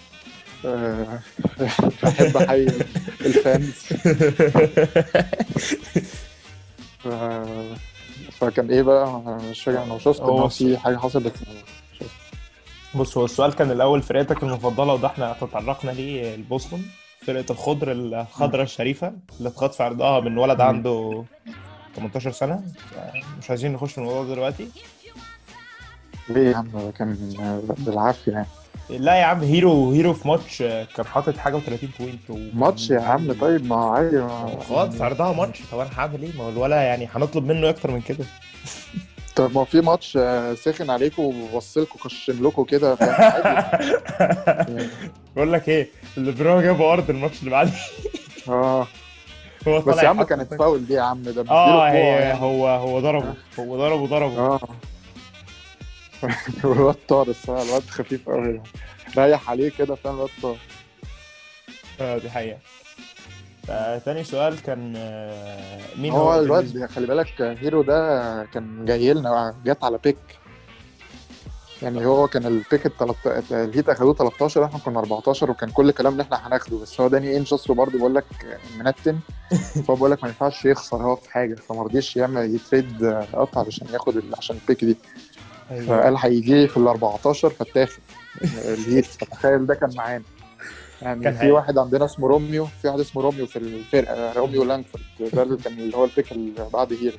[2.05, 2.67] احب أحيي
[3.21, 3.73] الفانز.
[8.33, 9.21] فكان إيه بقى؟
[9.51, 11.35] مش فاكر أنا شفت إن في حاجة حصلت
[12.95, 16.83] بص هو السؤال كان الأول فرقتك المفضلة وده إحنا تطرقنا ليه البوسطن.
[17.27, 20.61] فرقة الخضر الخضرة الشريفة اللي اتخاط في عرضها من ولد.
[20.61, 21.25] عنده
[21.97, 22.63] 18 سنة.
[23.39, 24.69] مش عايزين نخش في الموضوع دلوقتي.
[26.29, 27.17] ليه يا عم؟ كان
[27.79, 28.33] بالعافية.
[28.33, 28.47] يعني
[28.99, 32.39] لا يا عم هيرو هيرو في ماتش آه، كان حاطط حاجة و30 point و...
[32.55, 35.61] ماتش يا عم طيب ما هو عادي ما- خلاص عرضها ماتش.
[35.73, 38.25] طب أنا هعمل إيه؟ ما هو الولا يعني هنطلب منه أكتر من كده.
[39.37, 42.95] طب ما في ماتش آه، سخن عليكم وبص لكم كشم لكم كده.
[45.37, 47.73] بقول لك إيه اللي bro جابوا أرض الماتش اللي بعديه
[48.49, 48.87] آه.
[49.69, 50.55] هو بس يا عم كانت.
[50.55, 52.41] فاول دي يا عم ده آه هي يعني.
[52.41, 54.39] هو هو ضربه هو ضربه ضربه.
[54.39, 54.61] آه.
[56.65, 58.63] الواد طار الصراحة الواد خفيف قوي
[59.19, 60.57] ريح عليه كده فاهم؟ الواد طار
[62.01, 62.59] آه، دي حقيقة.
[63.69, 69.55] فتاني سؤال كان آه، مين هو بالنسبة- الواد خلي بالك هيرو ده كان جاي لنا
[69.65, 70.17] جت على pick.
[71.83, 73.17] يعني هو كان ال pick التلت...
[73.53, 76.79] الهيت أخدوه 13 إحنا كنا 14 وكان كل كلام ان إحنا هناخده.
[76.79, 78.25] بس هو داني انج أصله برضه بقول لك
[78.79, 79.19] منتن.
[79.87, 83.03] فهو بقول لك ما ينفعش يخسر هو في حاجة فما رضيش يعمل ي trade
[83.35, 84.35] up علشان ياخد ال...
[84.39, 84.97] عشان ال pick دي.
[85.81, 88.03] فقال هيجي في ال 14 فاتاخد
[88.65, 90.25] الهيت فتخيل ده كان معانا.
[91.03, 91.51] يعني كان في.
[91.51, 95.73] واحد عندنا اسمه روميو في واحد اسمه روميو في الفرقة روميو لانفورد ده اللي كان
[95.73, 97.17] اللي هو ال pick اللي بعد هيرو.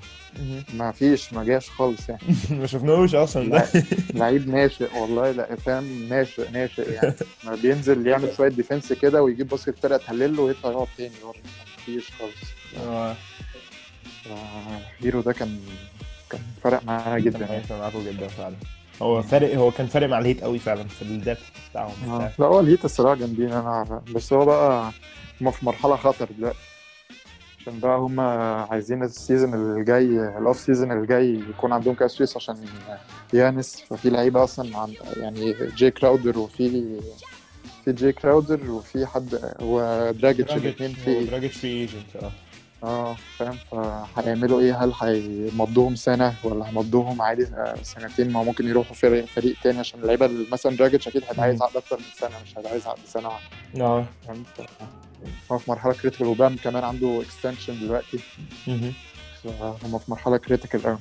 [0.74, 2.22] ما فيش ما جاش خالص يعني.
[2.60, 3.66] ما شفناهوش أصلا ده.
[4.14, 5.32] لعيب ناشئ والله.
[5.32, 7.14] لا فاهم؟ ناشئ ناشئ يعني.
[7.46, 11.12] ما بينزل يعمل شوية defense كده ويجيب basket الفرقة تهلل له ويطلع يقعد تاني.
[11.26, 11.40] برضه
[11.78, 12.54] مفيش خالص.
[12.88, 13.16] آه،
[15.04, 15.60] هيرو ده كان
[16.34, 17.58] كان فرق معانا جدا كان يعني.
[17.62, 18.56] هيفرق معاكم جدا فعلا.
[19.02, 22.32] هو فارق هو كان فارق مع الهيت قوي فعلا في الدفع بتاعهم آه،.
[22.40, 24.92] لا هو الهيت الصراحة جامدين أنا بس هو بقى
[25.42, 26.58] هم في مرحلة خطر دلوقتي.
[27.62, 28.20] عشان بقى هم
[28.72, 30.06] عايزين ال season الجاي
[30.38, 32.58] ال off season الجاي يكون عندهم cap space عشان
[33.34, 33.84] يانيس.
[33.90, 37.00] ففي لعيبة أصلا عن يعني جاي كراودر وفي
[37.86, 42.32] في جاي كراودر وفي حد ودراجيتش الاثنين في دراجيتش free agent آه.
[42.84, 43.58] آه فاهم.
[44.16, 48.32] فهيعملوا إيه؟ هل هيمضوهم سنة ولا هيمضوهم عادي؟ آه، سنتين.
[48.32, 51.98] ما ممكن يروحوا فريق فريق تاني عشان اللعيبة مثلا دراجيتش أكيد هيبقى عايز عقد أكتر
[51.98, 53.48] من سنة مش هيبقى عايز عقد سنة واحدة.
[53.86, 54.06] آه.
[55.52, 58.20] هو في مرحلة critical وبام كمان عنده extension دلوقتي.
[59.44, 60.98] فهم في مرحلة critical قوي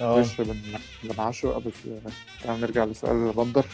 [0.00, 0.14] آه.
[0.16, 0.56] معلش بن
[1.04, 1.70] بنعشه قبل
[2.44, 3.66] تعال نرجع لسؤال بندر.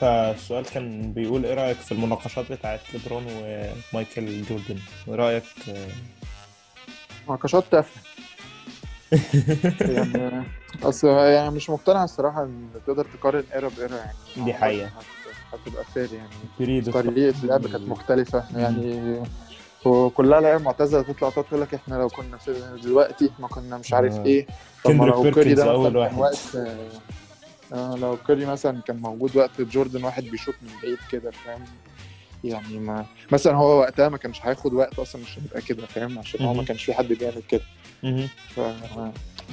[0.00, 4.78] فالسؤال كان بيقول إيه رأيك في المناقشات بتاعت ليبرون ومايكل جوردن؟
[5.08, 5.42] إيه رأيك؟
[7.28, 8.02] مناقشات تافهة.
[9.80, 10.44] يعني
[10.82, 14.12] أصل يعني مش مقتنع الصراحة إن تقدر تقارن era ب era يعني.
[14.36, 14.86] دي حقيقة.
[14.86, 16.80] هت- هتبقى fair يعني.
[16.82, 18.44] طريقه اللعب كانت مختلفة.
[18.56, 19.22] يعني
[19.84, 24.14] وكلها لعيبه معتزلة تطلع تقول لك إحنا لو كنا في دلوقتي ما كنا مش عارف
[24.14, 24.24] آه.
[24.24, 24.46] إيه.
[24.84, 26.18] طب لو كوري ده مثلا واحد.
[26.18, 26.38] وقت
[27.74, 31.64] آه لو كوري مثلا كان موجود وقت جوردن واحد بيشوط من بعيد كده فاهم؟
[32.44, 36.42] يعني ما مثلا هو وقتها ما كانش هياخد وقت أصلا عشان يبقى كده فاهم؟ عشان
[36.44, 36.64] هو ما.
[36.64, 37.60] كانش في حد بيعمل كده.
[38.56, 38.60] ف...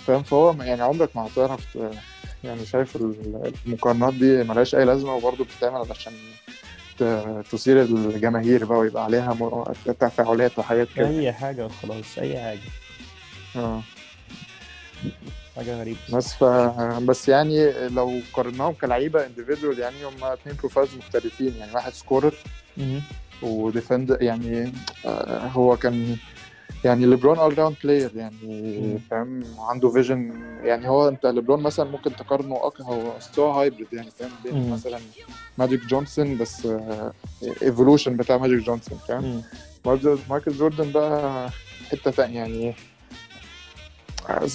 [0.07, 1.77] فاهم؟ فهو يعني عمرك ما هتعرف
[2.43, 6.13] يعني شايف ال- المقارنات دي ملهاش أي لازمة وبرضه بتتعمل علشان
[6.99, 9.37] ت- تثير الجماهير بقى ويبقى عليها
[9.99, 11.07] تفاعلات وحاجات كده.
[11.09, 12.59] أي حاجة وخلاص أي حاجة.
[13.55, 13.81] آه.
[15.55, 15.99] حاجة غريبة.
[16.13, 16.43] بس ف
[17.09, 21.53] بس يعني لو قارناهم كلعيبة individual يعني هم اتنين profiles مختلفين.
[21.59, 22.33] يعني واحد scorer.
[23.43, 24.71] و defend يعني
[25.05, 26.17] آه، هو كان
[26.85, 28.99] يعني ليبرون all-round player يعني.
[29.11, 30.31] فاهم؟ عنده vision
[30.63, 34.69] يعني هو انت ليبرون مثلا ممكن تقارنه أك- هو هو hybrid يعني فاهم؟ بين.
[34.69, 34.99] مثلا
[35.57, 36.67] ماجيك جونسون بس
[37.61, 39.43] evolution بتاع ماجيك جونسون فاهم؟
[40.29, 41.49] مايكل جوردن بقى
[41.91, 42.75] حتة تانية يعني.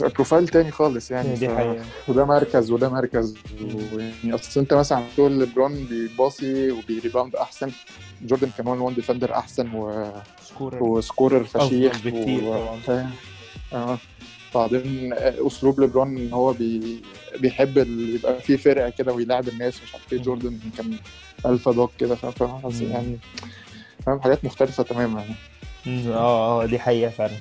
[0.01, 3.35] profile تاني خالص يعني دي حقيقة وده مركز وده مركز
[3.93, 7.71] ويعني أصل أنت مثلا تقول ليبرون بيباصي وبي rebound أحسن
[8.23, 10.11] جوردن كان 1 1 defender أحسن و...
[10.43, 12.55] scorer و scorer فشيخ أفضل بكتير و...
[12.55, 12.81] طبعاً.
[12.81, 13.11] فاهم؟
[13.73, 13.99] آه
[14.55, 15.13] بعدين
[15.47, 17.03] أسلوب ليبرون إن هو بي...
[17.41, 18.15] بيحب ال...
[18.15, 20.19] يبقى فيه فرقة كده ويلاعب الناس مش عارف إيه.
[20.23, 20.97] جوردن كان
[21.47, 22.73] ألفا دوج كده فاهم.
[22.81, 23.19] يعني
[24.07, 26.09] فاهم حاجات مختلفة تماما يعني.
[26.09, 27.37] آه آه دي حقيقة فعلا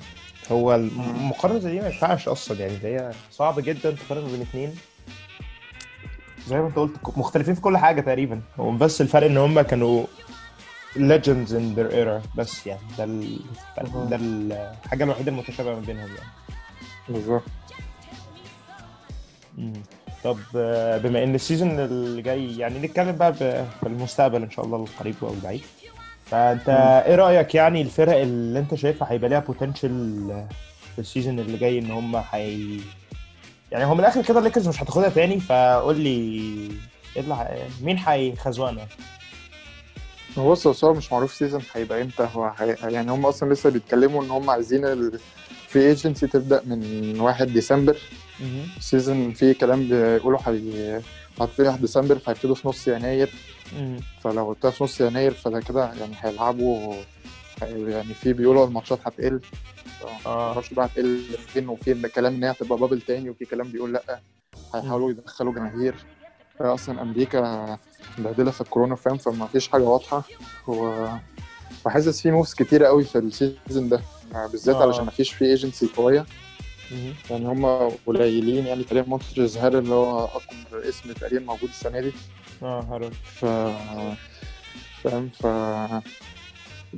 [0.52, 4.74] هو المقارنه دي ما ينفعش أصلا يعني هي صعب جدا تقارن بين اثنين
[6.48, 8.40] زي ما أنت قلت مختلفين في كل حاجة تقريبا.
[8.60, 10.04] هو بس الفرق إن هم كانوا
[10.96, 13.38] legends in their era بس يعني ده ال...
[14.10, 14.16] ده
[14.84, 16.30] الحاجة الوحيدة المتشابهة ما بينهم يعني.
[17.08, 17.42] بالظبط.
[20.24, 24.64] طب آه، بما إن ال season اللي جاي يعني نتكلم بقى في المستقبل إن شاء
[24.64, 25.62] الله القريب أو البعيد.
[26.26, 26.68] فأنت
[27.06, 29.90] إيه رأيك يعني الفرق اللي أنت شايفها هيبقى ليها potential
[30.94, 32.80] في ال season اللي جاي إن هم هي
[33.72, 36.10] يعني هو من الآخر كده الليكرز مش هتاخدها تاني فقول لي
[37.16, 38.86] إيه مين هيخزونا
[40.38, 42.76] هو بص بس هو مش معروف season هيبقى إمتى هو هي...
[42.82, 47.96] يعني هم أصلا لسه بيتكلموا إن هم عايزين ال free agency تبدأ من 1 ديسمبر.
[48.76, 50.38] ال season فيه كلام بيقولوا
[51.38, 53.30] هتبتدي 1 ديسمبر فهيبتدوا في نص يناير.
[54.20, 56.94] فلو ابتدى في نص يناير فده كده يعني هيلعبوا
[57.62, 59.40] يعني في بيقولوا الماتشات هتقل.
[60.26, 60.52] آه.
[60.52, 64.20] معرفش بقى هتقل فين وفي كلام إن هي هتبقى bubble تاني وفي كلام بيقول لأ.
[64.74, 65.94] هيحاولوا يدخلوا جماهير.
[66.60, 67.78] هي أصلا أمريكا
[68.18, 70.22] مبهدلة في الكورونا فاهم فما فيش حاجة واضحة.
[70.68, 71.08] هو
[71.84, 74.00] وحاسس في moves كتيرة قوي في ال season ده.
[74.52, 74.82] بالذات آه.
[74.82, 76.26] علشان ما فيش free agency قوية.
[77.30, 77.66] يعني هم
[78.06, 82.12] قليلين يعني تقريبا مونتريز هارل اللي هو أكبر اسم تقريبا موجود السنة دي.
[82.62, 83.44] آه هارولد ف
[85.04, 85.46] فاهم؟ ف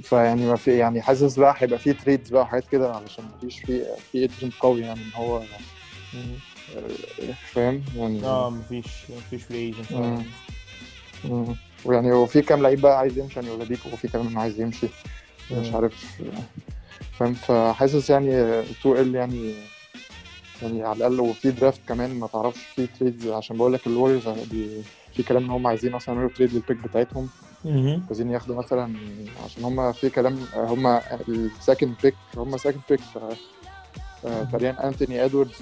[0.02, 3.58] فيعني ما في يعني حاسس بقى هيبقى في trades بقى وحاجات كده علشان ما فيش
[3.58, 5.42] في free agent قوي يعني إن هو
[7.52, 10.22] فاهم؟ يعني آه مفيش مفيش free agent.
[11.84, 14.88] ويعني هو في كام لعيب بقى عايز يمشي يعني اولاديبو وفي كمان عايز يمشي.
[15.50, 15.74] مش.
[15.74, 16.20] عارف.
[17.18, 19.54] فاهم؟ فحاسس يعني 2 ال يعني
[20.62, 24.82] يعني على الأقل وفي draft كمان ما تعرفش في trades عشان بقول لك الوريورز بي-
[25.16, 27.28] في كلام إن هم عايزين أصلا يعملوا trade لل pick بتاعتهم.
[28.08, 28.94] عايزين ياخدوا مثلا
[29.44, 30.86] عشان هم في كلام هم
[31.28, 33.00] ال second pick هم second pick
[34.52, 35.52] تقريبا انتوني ادواردز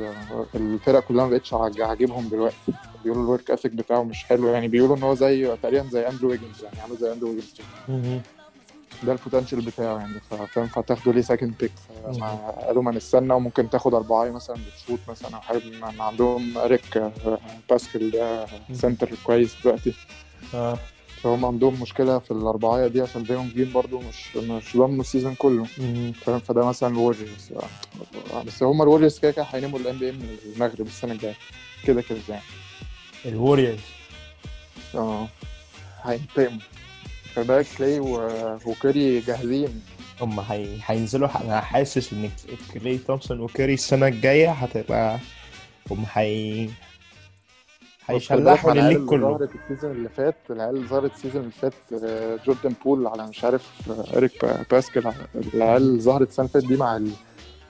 [0.00, 2.56] آه، الفرق كلها ما بقتش عاج- عاجبهم دلوقتي.
[3.04, 6.30] بيقولوا ال work ethic بتاعه مش حلو يعني بيقولوا إن هو زي تقريبا زي اندرو
[6.30, 7.54] ويجنز يعني عامل زي اندرو ويجنز
[9.04, 10.20] ده ال potential بتاعه يعني
[10.54, 11.72] فاهم؟ فتاخده ليه second pick
[12.66, 15.58] قالوا ما نستنى وممكن تاخد أربعة مثلا بتشوت مثلا أو حاجة
[15.92, 16.58] من عندهم.
[16.58, 17.12] اريك آه،
[17.70, 19.94] باسكال ده center كويس دلوقتي.
[20.54, 20.78] آه.
[21.22, 25.34] فهم عندهم مشكلة في الاربعايه دي عشان دايما جرين برضو مش مش ضامن ال season
[25.34, 25.64] كله.
[26.24, 27.52] فاهم؟ فده مثلا الوريورز
[28.46, 31.34] بس هم الوريورز كده كده هيناموا ال NBA من المغرب السنة الجاية.
[31.84, 32.42] كده كده يعني.
[33.26, 33.80] الوريورز
[34.94, 35.28] آه.
[36.02, 36.60] هينتقموا.
[37.34, 39.82] فبقى كلاي و- وكيري جاهزين.
[40.20, 40.78] هم هي...
[40.86, 41.28] هينزلوا.
[41.44, 42.30] أنا حاسس إن
[42.74, 45.18] كلاي تومسون وكيري السنة الجاية هتبقى
[45.90, 46.68] هم هي
[48.06, 49.38] هيشلحوا العيال لل league اللي كله.
[49.38, 51.72] ظهرت ال season اللي فات العيال اللي ظهرت ال season اللي فات
[52.04, 55.12] آه، جوردن بول على مش عارف آه، إريك با- باسكال.
[55.54, 57.10] العيال اللي ظهرت السنة اللي فاتت دي مع ال...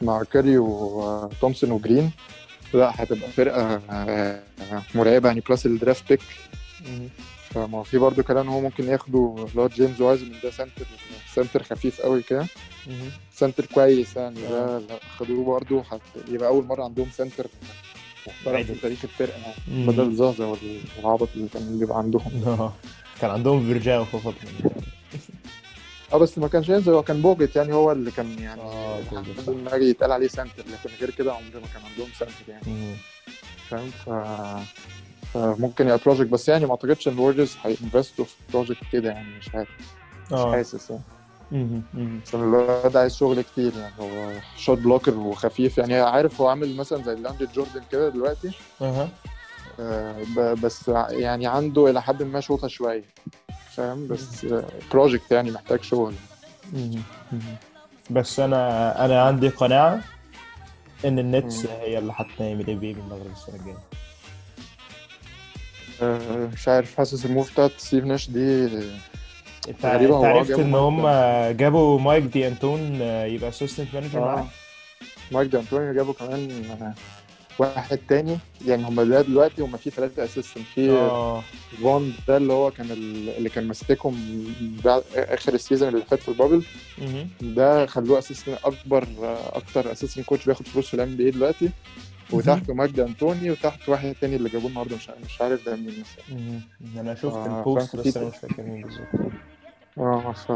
[0.03, 2.11] مع كيري وتومسون وجرين.
[2.75, 4.41] لا هتبقى فرقة آه،
[4.95, 5.43] مرعبة يعني.
[5.49, 6.21] plus ال draft pick.
[7.55, 10.85] فما في برضه كلام هو ممكن ياخدوا اللي هو جيمس وايزمان ده center
[11.35, 12.47] center خفيف قوي كده.
[13.35, 17.47] center كويس يعني ده لو خدوه برضه هت- يبقى أول مرة عندهم center
[18.27, 18.65] محترم.
[18.65, 19.87] في تاريخ الفرقة يعني.
[19.87, 22.73] بدل وال- والعبط اللي كان بيبقى عندهم آه.
[23.21, 24.73] كان عندهم فاريجاو في فتره
[26.13, 29.01] آه بس ما كانش ينزل هو كان بوجوت يعني هو اللي كان يعني آه،
[29.49, 32.95] ما يجي يتقال عليه center لكن غير كده عمره ما كان عندهم center يعني.
[33.71, 34.09] فاهم ف
[35.35, 38.83] فممكن يبقى project بس يعني ما أعتقدش إن ال Warriors هي invest وا في project
[38.93, 39.69] كده يعني مش عارف
[40.27, 40.53] مش آه.
[40.53, 41.03] حاسس يعني.
[42.27, 45.95] عشان الواد عايز شغل كتير يعني هو shot blocker وخفيف يعني.
[46.01, 48.51] عارف هو عامل مثلا زي لدياندري جوردن كده دلوقتي؟
[48.83, 49.09] أها.
[49.81, 50.17] آه،
[50.63, 53.05] بس يعني عنده إلى حد ما شوطة شوية
[53.77, 54.47] فاهم؟ بس
[54.93, 56.15] project يعني محتاج شغل.
[58.11, 60.01] بس أنا أنا عندي قناعة
[61.05, 61.67] إن النتس.
[61.67, 63.75] هي اللي هت نام ال بي من المغرب السنة الجاية.
[63.75, 64.04] آه،
[66.53, 68.65] مش عارف حاسس ال move بتاعت ستيف ناش دي
[69.69, 71.03] انت تقريبا انت هو عرفت إن هم
[71.57, 74.47] جابوا مايك دانتوني آه، يبقى assistant manager آه.
[75.33, 76.95] مايك دانتوني جابوا كمان آه،
[77.59, 78.39] واحد تاني.
[78.67, 81.09] يعني هم ده دلوقتي هم في ثلاثة assistant في
[81.83, 84.45] فون ده اللي هو كان ال- اللي كان ماسكهم
[85.17, 86.63] آخر ال season اللي فات في ال bubble.
[87.41, 91.71] ده خلوه assistant أكبر آه، أكتر assistant coach بياخد فلوس في ال NBA دلوقتي.
[92.37, 96.61] وتحته مايك دانتوني وتحت واحد تاني اللي جابوه النهارده مش مش عارف ده مين مهم.
[96.99, 99.33] أنا شفت آه، ال post بس أنا مش فاكر مين بالظبط.
[99.99, 100.53] آه ف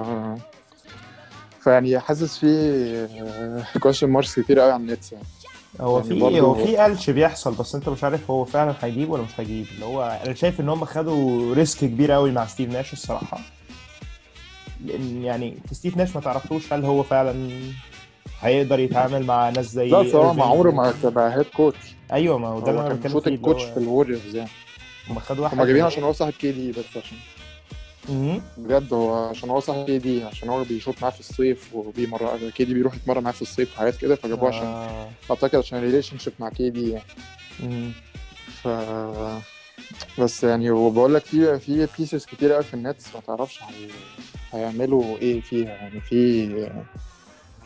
[1.65, 5.25] فيعني حاسس في question marks كتير قوي على النتس يعني.
[5.81, 9.11] هو يعني في برضه- هو في قلش بيحصل بس أنت مش عارف هو فعلا هيجيب
[9.11, 9.67] ولا مش هيجيب.
[9.75, 13.39] اللي هو أنا شايف إن هم خدوا risk كبير قوي مع ستيف ناش الصراحة.
[14.85, 17.51] لأن يعني ستيف ناش ما تعرفوش هل هو فعلا
[18.41, 22.49] هيقدر يتعامل مع ناس زي لا إيرفينج ما عمره ما تبقى head coach أيوه ما
[22.49, 24.51] هو ده اللي أنا كان بتكلم فيه في الوريورز يعني
[25.09, 27.19] هم خدوا واحد هما جايبين عشان هو صاحب كي دي بس عشان.
[28.57, 32.65] بجد هو عشان هو صاحب كي دي عشان هو بيشوط معاه في الصيف وبيمر كي
[32.65, 35.09] دي بيروح يتمرن معاه في الصيف وحاجات كده فجابوه عشان آه.
[35.31, 37.05] أعتقد عشان relationship مع كي دي يعني
[37.61, 37.93] مهم.
[38.63, 38.69] ف
[40.21, 43.89] بس يعني وبقول لك في في pieces كتير قوي في النتس ما تعرفش هي...
[44.53, 46.71] هيعملوا إيه فيها يعني في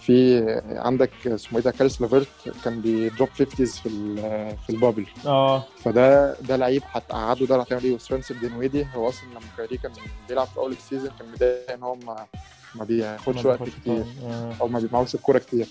[0.06, 2.28] في عندك اسمه إيه ده كاريس لافيرت
[2.64, 7.84] كان بي drop 50 في في ال bubble آه فده ده لعيب هتقعده ده هتعمل
[7.84, 9.92] إيه وسبنسر دينويدي هو أصلا لما كايري كان
[10.28, 12.26] بيلعب في أول ال season كان متضايق إن هو ما
[12.74, 14.52] ما بياخدش وقت كتير آه.
[14.60, 15.66] أو ما بيمارس الكورة كتير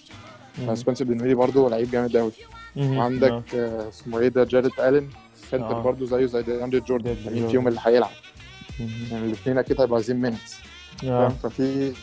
[0.60, 0.76] مم.
[0.76, 2.32] سبنسر دينويدي برضه لعيب جامد قوي.
[2.78, 5.10] وعندك آه، اسمه إيه ده جاريت ألين
[5.52, 5.82] center آه.
[5.82, 7.48] برضه زيه زي دياندري جوردن مين جوردن.
[7.48, 8.10] فيهم اللي هيلعب.
[9.12, 10.56] يعني الاثنين أكيد هيبقوا عايزين minutes
[11.04, 11.28] آه.
[11.30, 11.94] ففي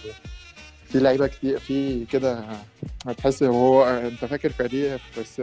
[0.92, 2.44] في لعيبة كتير في كده
[3.06, 5.42] هتحس هو أنت فاكر كايري بس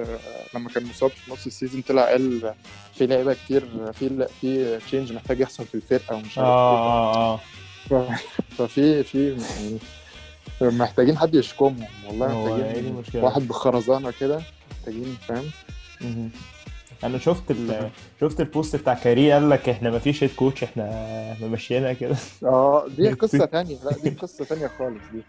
[0.55, 2.53] لما كان مصاب في نص ال season طلع قال
[2.93, 7.39] في لعيبة كتير في في change محتاج يحصل في الفرقة ومش عارف آه آه
[7.89, 8.21] ف-
[8.57, 9.79] ففي في يعني
[10.61, 13.23] محتاجين حد يشكمهم والله محتاجين المشكلة.
[13.23, 15.49] واحد بخرزانة كده محتاجين فاهم.
[17.03, 17.89] أنا شفت ال...
[18.21, 22.15] شفت ال post بتاع كايري قال لك إحنا ما فيش head coach إحنا ممشينا كده.
[22.43, 23.77] آه دي قصة تانية.
[23.83, 25.21] لا دي قصة تانية خالص دي.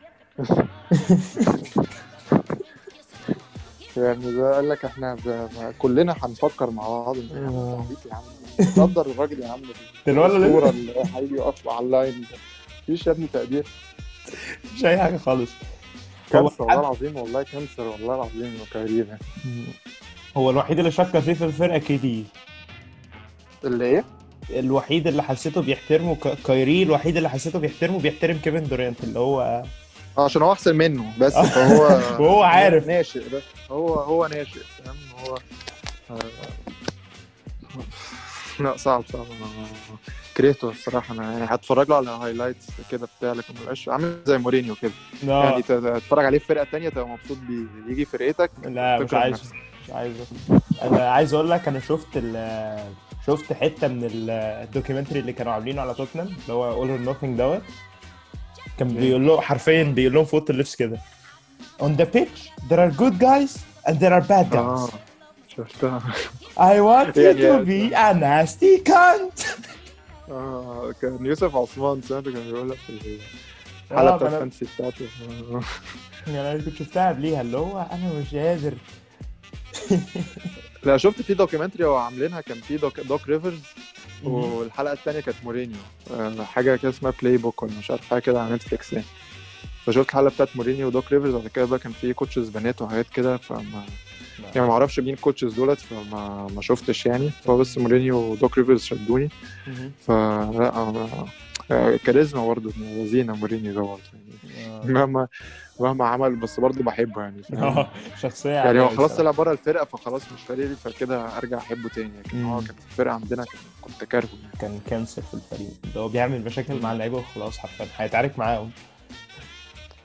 [3.97, 5.49] يعني ده قال لك إحنا ب...
[5.79, 7.17] كلنا هنفكر مع بعض.
[7.17, 7.87] انت يا عم آه.
[8.07, 8.87] يا عم.
[8.87, 9.61] قدر الراجل يا عم
[10.09, 12.39] الصورة اللي هيجي يقف على ال line ده.
[12.83, 13.67] مفيش يا ابني تقدير.
[14.77, 15.51] مش أي حاجة خالص.
[16.31, 19.19] cancer والله العظيم والله cancer والله العظيم كايري ده
[20.37, 22.25] هو الوحيد اللي شكر فيه في الفرقة كي دي
[23.65, 24.05] اللي إيه؟
[24.51, 29.63] الوحيد اللي حسيته بيحترمه ك- كايري الوحيد اللي حسيته بيحترمه بيحترم كيفن دورانت اللي هو
[30.19, 31.83] آه عشان هو أحسن منه بس فهو
[32.25, 32.87] وهو عارف.
[32.87, 35.39] ناشئ بس هو هو ناشئ فاهم؟ هو
[36.11, 36.19] آه،
[38.61, 39.21] لا صعب صعب.
[39.27, 39.67] أنا
[40.37, 44.75] كرهته الصراحة أنا يعني هتفرج له على highlights كده بتاع لكن مبقاش عامل زي مورينيو
[44.83, 44.93] كده.
[45.27, 47.93] يعني تتفرج عليه في فرقة تانية تبقى مبسوط بيه.
[47.93, 49.35] يجي فرقتك لا مش عايز.
[49.35, 49.55] نفسك.
[49.87, 50.15] مش عايز
[50.83, 52.79] أنا عايز أقول لك أنا شفت ال
[53.27, 54.31] شفت حتة من ال-
[54.65, 57.63] الـ documentary اللي كانوا عاملينه على توتنهام اللي هو All or Nothing دوت.
[58.79, 60.99] كان بيقول له حرفيا بيقول لهم في أوضة اللبس كده.
[61.81, 64.91] On the pitch there are good guys and there are bad guys.
[65.57, 66.01] شفتها.
[66.59, 69.47] I want you يعني- to be a nasty cunt.
[70.31, 73.19] آه كان يوسف عثمان سمعته كان بيقول لك في
[73.91, 75.07] الحلقة آه، الفانتسي بتاعته.
[75.53, 75.61] آه.
[76.27, 78.75] يعني أنا كنت شفتها قبليها اللي هو أنا مش قادر.
[80.83, 83.59] لا شفت في documentary هو عاملينها كان في دوك, دوك ريفرز
[84.25, 85.77] والحلقة الثانية كانت مورينيو.
[86.15, 89.07] آه، حاجة كده اسمها Playbook ولا مش عارف حاجة كده على نتفليكس يعني.
[89.87, 93.37] فشفت الحلقة بتاعت مورينيو ودوك ريفرز وبعد كده بقى كان في coaches بنات وحاجات كده
[93.37, 93.85] فما
[94.55, 97.31] يعني ما أعرفش مين ال coaches دولت فما ما شفتش يعني.
[97.45, 99.29] فهو بس مورينيو ودوك ريفرز شدوني.
[100.07, 101.27] فلا آه،
[101.71, 104.26] آه، كاريزما برضه لذينة مورينيو ده برضه يعني.
[104.85, 105.29] مهما
[105.81, 107.87] مهما عمل بس برضه بحبه يعني فاهم؟ آه،
[108.21, 109.17] شخصية يعني هو خلاص.
[109.17, 112.67] طلع بره الفرقة فخلاص مش فارق لي فكده أرجع أحبه تاني لكن هو مم.
[112.67, 113.45] كان في الفرقة عندنا
[113.83, 114.53] كنت كارهه يعني.
[114.61, 118.71] كان cancer في الفريق اللي هو بيعمل مشاكل مع اللعيبة وخلاص حرفيا هيتعارك معاهم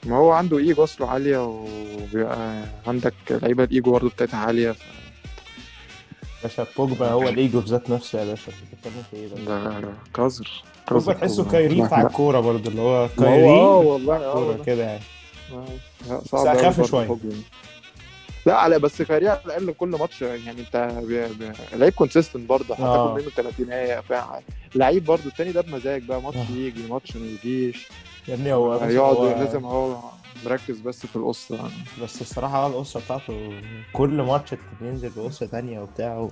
[0.05, 5.00] ما هو عنده إيجو أصله عالية وبيبقى عندك لعيبة الايجو برضه بتاعتها عالية ف...
[6.43, 10.49] باشا بوجبا هو الإيجو بذات نفسه يا باشا أنت بتتكلم في إيه بس ده قذر
[10.91, 14.63] بوجبا تحسه كايري بتاع الكورة برضه اللي هو هو آه كايري والله آه كوره والله.
[14.63, 15.01] كده يعني
[16.09, 17.07] لا، بس صعب برضه شوية.
[17.07, 17.35] بوجبا.
[18.45, 20.91] لا على بس كايري على الأقل كل ماتش يعني أنت.
[21.73, 23.13] لعيب consistent برضه آه.
[23.13, 24.03] هتاخد منه 30 آية
[24.75, 26.55] لعيب برضه التاني ده بمزاج بقى ماتش آه.
[26.55, 27.87] يجي ماتش ما يجيش
[28.27, 29.97] يا ابني هو بس يقعد لازم هو
[30.45, 31.69] مركز بس في القصة.
[32.03, 33.61] بس الصراحة هو القصة بتاعته
[33.93, 36.31] كل ماتش بينزل بقصة تانية وبتاع و...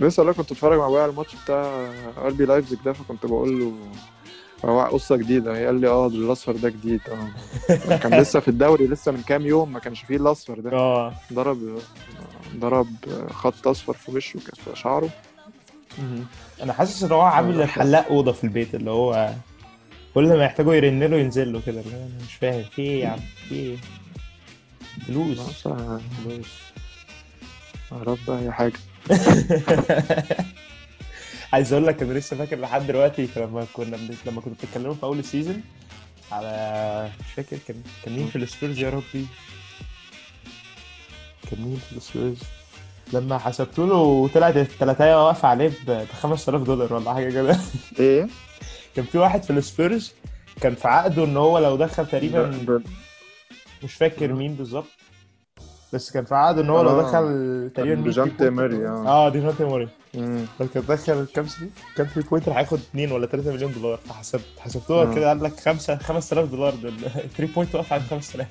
[0.00, 3.72] لسه والله كنت بتفرج مع أبويا على الماتش بتاع RB Leipzig ده فكنت بقول له
[4.64, 5.66] هو قصة جديدة.
[5.66, 7.00] قال لي آه الأصفر ده جديد.
[7.08, 7.28] آه.
[8.02, 10.72] كان لسه في الدوري لسه من كام يوم ما كانش فيه الأصفر ده.
[10.72, 11.14] آه.
[11.32, 11.78] ضرب
[12.56, 12.88] ضرب
[13.30, 15.08] خط أصفر في وشه كان في شعره.
[16.62, 19.30] أنا حاسس إن هو عامل الحلاق أوضة في البيت اللي هو
[20.16, 23.20] كل ما يحتاجوا يرن له ينزل له كده أنا مش فاهم في إيه يا عم؟
[23.48, 23.76] في إيه؟
[25.06, 25.38] فلوس.
[25.38, 26.46] بس، آه، فلوس
[27.92, 28.78] يا رب أي حاجة.
[31.52, 35.18] عايز أقول لك أنا لسه فاكر لحد دلوقتي لما كنا لما كنتوا بتتكلموا في أول
[35.18, 35.62] ال season
[36.32, 39.26] على مش فاكر كان كان مين في السبيرز؟ يا ربي.
[41.50, 42.38] كان مين في السبيرز؟
[43.12, 47.58] لما حسبت له طلعت الثلاثايه واقفه عليه ب 5000 دولار ولا حاجة كده.
[48.00, 48.28] إيه؟
[48.96, 50.12] كان في واحد في السبيرز
[50.60, 52.80] كان في عقده إن هو لو دخل تقريبا
[53.84, 54.86] مش فاكر مين بالظبط
[55.92, 57.02] بس كان في عقده إن هو لو آه.
[57.02, 58.92] دخل تقريبا 100 Dejounte Murray، pointer.
[59.08, 59.26] آه.
[59.26, 59.88] آه Dejounte Murray.
[60.14, 64.44] لو كان دخل كام three كام three pointer هياخد 2 ولا 3 مليون دولار فحسبت
[64.58, 65.14] حسبتوها آه.
[65.14, 66.74] كده قال لك 5 5000 دولار
[67.16, 68.46] ال three point واقف على 5000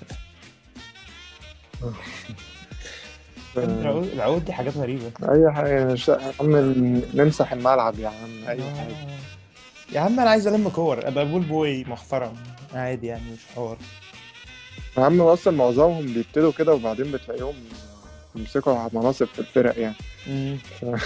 [3.57, 5.95] العقود العقود دي حاجات غريبة أي حاجة
[7.13, 8.95] نمسح الملعب يا عم اي حاجة.
[9.93, 12.33] يا عم أنا عايز ألم كور أبقى ball boy محترم.
[12.73, 13.77] عادي يعني مش حوار.
[14.97, 17.53] يا عم أصلا معظمهم بيبتدوا كده وبعدين بتلاقيهم
[18.36, 19.95] يمسكوا على مناصب في الفرق يعني.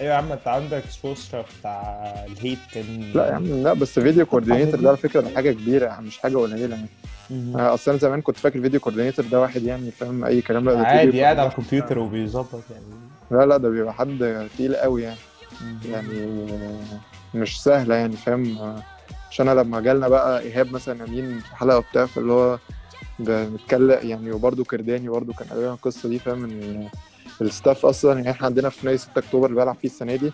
[0.00, 3.98] أيوه يا عم أنت عندك Spoelstra بتاع ال Heat كان لا يا عم لا بس
[3.98, 6.88] video coordinator ده على فكرة ده حاجة كبيرة مش حاجة قليلة يعني.
[7.30, 10.80] أنا أصلا زمان كنت فاكر video coordinator ده واحد يعني فاهم؟ أي كلام لا ده
[10.86, 11.48] عادي قاعد على.
[11.48, 12.84] الكمبيوتر وبيظبط يعني.
[13.30, 15.18] لا لا ده بيبقى حد تقيل قوي يعني.
[15.84, 16.38] يعني
[17.34, 18.58] مش سهلة يعني فاهم
[19.30, 22.58] عشان أنا لما جالنا بقى إيهاب مثلا أمين في حلقة وبتاع فاللي هو
[23.18, 26.88] بنتكلم يعني وبرده كرداني برده كان قال لنا القصة دي فاهم إن
[27.40, 30.32] ال staff أصلا يعني إحنا عندنا في نادي 6 أكتوبر اللي بلعب فيه السنة دي.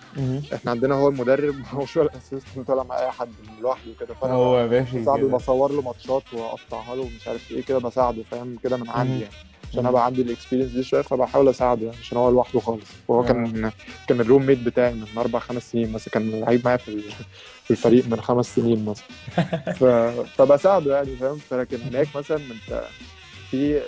[0.55, 4.35] إحنا عندنا هو المدرب هو شو ال assistant طالع مع أي حد لوحده كده فأنا
[4.35, 5.37] هو بساعده كده.
[5.37, 9.20] بصور له ماتشات وأقطعها له ومش عارف إيه كده بساعده فاهم كده من عندي.
[9.20, 9.35] يعني
[9.79, 9.87] عشان.
[9.87, 13.27] أبقى عندي ال experience دي شوية فبحاول أساعده يعني عشان هو لوحده خالص وهو آه.
[13.27, 13.70] كان
[14.09, 17.03] كان ال roommate بتاعي من أربع خمس سنين مثلا كان لعيب معايا في ال-
[17.64, 19.05] في الفريق من خمس سنين مثلا
[19.72, 19.85] ف...
[20.39, 22.85] فبساعده يعني فاهم فلكن هناك مثلا انت
[23.51, 23.81] في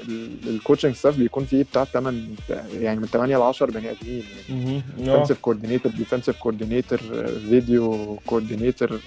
[0.47, 2.21] ال coaching staff بيكون فيه بتاع 8
[2.81, 4.83] يعني من 8 ل 10 بني آدمين يعني.
[4.99, 6.99] defensive coordinator defensive coordinator
[7.49, 9.01] video coordinator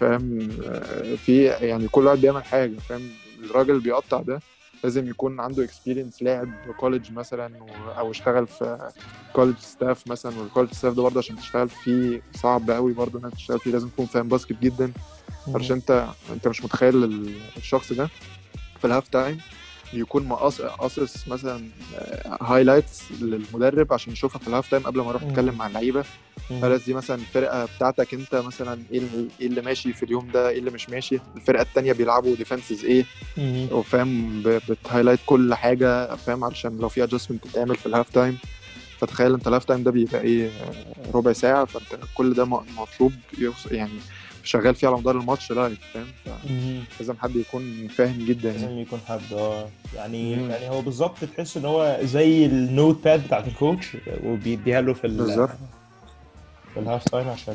[0.00, 3.02] فاهم آه، في يعني كل واحد بيعمل حاجة فاهم
[3.44, 4.40] الراجل بيقطع ده
[4.84, 6.48] لازم يكون عنده experience لاعب
[6.80, 7.58] college مثلا
[7.98, 8.90] أو اشتغل في
[9.32, 13.34] college staff مثلا وال college staff ده برضه عشان تشتغل فيه صعب قوي برضه إنك
[13.34, 14.92] تشتغل فيه لازم تكون فاهم basket جدا.
[15.54, 18.08] عشان انت أنت مش متخيل ال- الشخص ده
[18.78, 19.38] في ال half time
[19.92, 21.68] يكون مقص- قاصص مثلا
[22.40, 25.28] highlights للمدرب عشان يشوفها في ال half time قبل ما يروح مم.
[25.30, 26.04] يتكلم مع اللعيبة.
[26.62, 30.48] خلاص دي مثلا الفرقة بتاعتك أنت مثلا إيه اللي, إيه اللي ماشي في اليوم ده
[30.48, 33.04] إيه اللي مش ماشي الفرقة التانية بيلعبوا defenses إيه.
[33.72, 38.38] وفاهم بت highlight كل حاجة فاهم علشان لو في adjustment تتعمل في ال half time
[38.98, 40.72] فتخيل أنت ال half time ده بيبقى إيه آه،
[41.14, 43.12] ربع ساعة فأنت كل ده مطلوب
[43.70, 43.92] يعني
[44.44, 46.06] شغال فيه على مدار الماتش live فاهم؟
[46.50, 46.84] مهم.
[46.90, 48.62] فلازم حد يكون فاهم جدا يعني.
[48.62, 49.68] لازم يكون حد آه.
[49.94, 50.50] يعني مم.
[50.50, 54.94] يعني هو بالظبط تحس إن هو زي ال note pad بتاعت ال coach وبيديها له
[54.94, 55.50] في ال بالظبط.
[56.74, 57.54] في ال half time عشان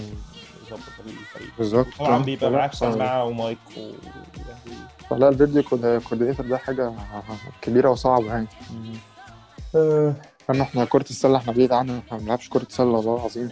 [0.68, 1.50] يظبط الفريق.
[1.58, 1.88] بالظبط.
[2.00, 4.78] طبعا بيبقى معاك سماعه ومايك و يعني
[5.10, 6.94] فلا ال video coordinator ده حاجة
[7.62, 8.48] كبيرة وصعبة يعني.
[9.76, 10.14] آه،
[10.62, 13.50] إحنا كرة السلة إحنا بعيد عنها إحنا ما بنلعبش كرة سلة والله العظيم.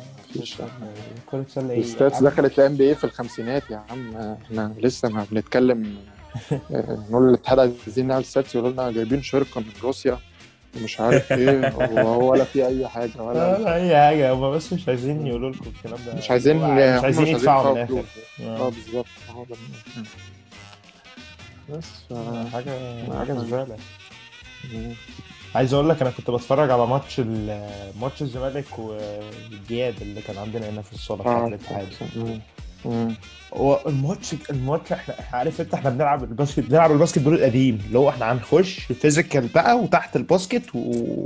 [1.32, 4.16] كرة سلة إيه؟ ال stats دخلت ال NBA في الخمسينات يا عم
[4.46, 5.96] إحنا لسه ما بنتكلم.
[6.52, 10.20] آه، نقول للاتحاد عايزين نعمل stats يقولوا لنا جايبين شركة من روسيا
[10.78, 14.74] ومش عارف إيه وهو ولا في أي حاجة لا ولا لا أي حاجة هم بس
[14.74, 16.14] مش عايزين يقولوا لكم الكلام ده.
[16.16, 17.94] مش عايزين مش عايزين يدفعوا من الآخر.
[17.94, 18.06] فلوس.
[18.48, 18.70] آه.
[18.70, 19.06] بالظبط.
[21.70, 22.72] بس ف- حاجة
[23.20, 23.44] حاجة آه.
[23.44, 23.78] زباله
[25.56, 27.20] عايز أقول لك أنا كنت بتفرج على ماتش
[28.02, 31.48] ماتش الزمالك والجياد اللي كان عندنا هنا في الصالة بتاعت آه.
[31.48, 31.88] الاتحاد.
[33.88, 38.10] الماتش الماتش إحنا عارف انت إحنا بنلعب ال basket بنلعب ال basketball القديم اللي هو
[38.10, 40.80] إحنا هنخش physical بقى وتحت ال basket و...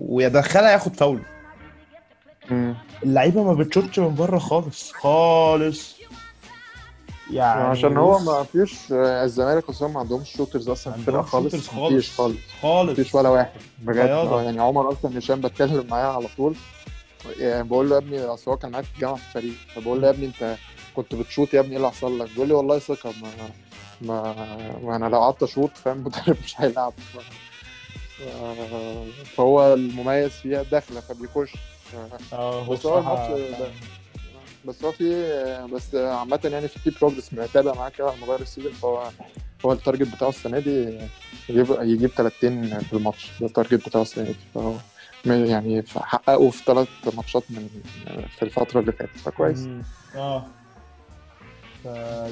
[0.09, 1.19] ويدخلها ياخد فاول.
[3.03, 5.98] اللعيبة ما بتشوتش من بره خالص خالص.
[7.33, 12.11] يعني عشان هو ما فيش الزمالك أصلا ما عندهمش شوترز أصلا في shooters خالص مفيش
[12.11, 13.99] خالص خالص مفيش ولا واحد بجد.
[14.09, 16.55] آه يعني عمر أصلا هشام بتكلم معاه على طول.
[17.39, 20.07] يعني بقول له يا ابني أصل هو كان معايا في الجامعة في الفريق فبقول له
[20.07, 20.55] يا ابني أنت
[20.95, 23.29] كنت بتشوط يا ابني إيه اللي حصل لك؟ بيقول لي والله ثقه ما
[24.01, 24.33] ما,
[24.83, 26.93] ما أنا لو قعدت أشوط فاهم؟ المدرب مش هيلعب.
[29.35, 31.53] فهو المميز فيها داخلة فبيخش.
[32.33, 33.41] آه هو بس هو الماتش
[34.65, 38.46] بس هو في بس عامة يعني في في progress متابع معاه كده على مدار ال
[38.46, 39.09] season فهو
[39.65, 40.99] هو ال target بتاعه السنة دي
[41.49, 44.73] يجيب يجيب 30 في الماتش ده ال target بتاعه السنة دي فهو
[45.25, 47.69] يعني حققه في ثلاث ماتشات من
[48.37, 49.67] في الفترة اللي فاتت فكويس.
[50.15, 50.45] آه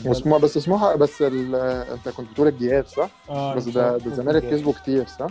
[0.06, 1.22] واسمه بس اسمها بس.
[1.22, 4.50] انت كنت بتقول الجهاد صح؟ آه بس ده الزمالك.
[4.50, 5.28] كسبه كتير صح؟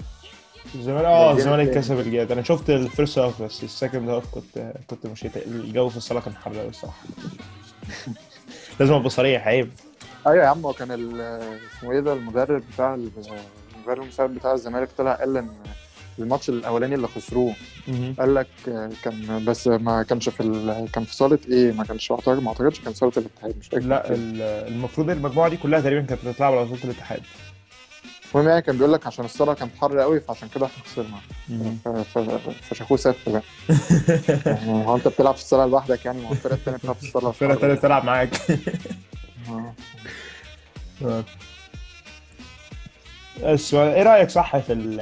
[0.74, 1.70] الزمالك آه الزمالك.
[1.70, 5.36] كسب الجياد أنا شفت ال first half بس ال second half كنت كنت مشيت.
[5.36, 7.02] الجو في الصالة كان حر قوي الصراحة.
[8.80, 9.70] لازم أبقى صريح عيب.
[10.26, 13.10] أيوه يا عم هو كان اسمه إيه ده؟ المدرب بتاع ال-
[13.76, 15.48] المدرب المساعد بتاع الزمالك طلع قال إن
[16.18, 17.54] الماتش الأولاني اللي خسروه
[18.18, 18.46] قال لك
[19.04, 20.88] كان بس ما كانش في ال...
[20.92, 24.42] كان في صالة إيه؟ ما كانش ما أعتقدش كان صالة الاتحاد مش فاكر لا ال-
[24.72, 27.20] المفروض المجموعة دي كلها تقريبا كانت بتلعب على صوت الاتحاد.
[28.34, 31.20] المهم يعني كان بيقول لك عشان الصاله كانت حر قوي فعشان كده إحنا خسرنا.
[32.70, 33.42] فشافوه بقى.
[34.46, 37.28] يعني هو انت بتلعب في الصاله لوحدك يعني ما هو الفرقة الثانية بتلعب في الصاله
[37.28, 38.30] الفرقة التانية بتلعب معاك.
[43.42, 44.96] السؤال إيه رأيك صح في ال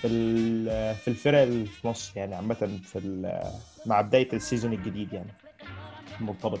[0.00, 2.54] في ال في الفرق اللي في مصر؟ يعني عامة
[2.92, 3.52] في ال-
[3.86, 5.32] مع بداية السيزون الجديد يعني
[6.20, 6.60] المرتبط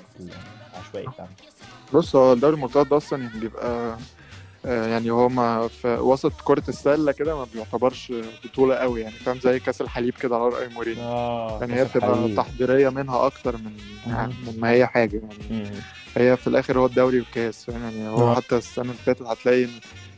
[0.74, 1.30] العشوائي بتاعنا.
[1.92, 3.96] بص هو الدوري المرتبط ده أصلا يعني بيبقى
[4.64, 8.12] يعني هو ما في وسط كرة السلة كده ما بيعتبرش
[8.44, 11.02] بطولة قوي يعني فاهم؟ زي كأس الحليب كده على رأي مورينيو.
[11.04, 13.72] آه يعني هي بتبقى تحضيرية منها أكتر من
[14.06, 14.34] مم.
[14.46, 15.70] من ما هي حاجة يعني.
[16.16, 18.34] هي في الآخر هو الدوري والكاس فاهم؟ يعني هو آه.
[18.34, 19.66] حتى السنة اللي فاتت هتلاقي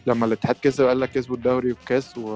[0.06, 2.28] لما الاتحاد كسب قال لك كسبوا الدوري والكاس و...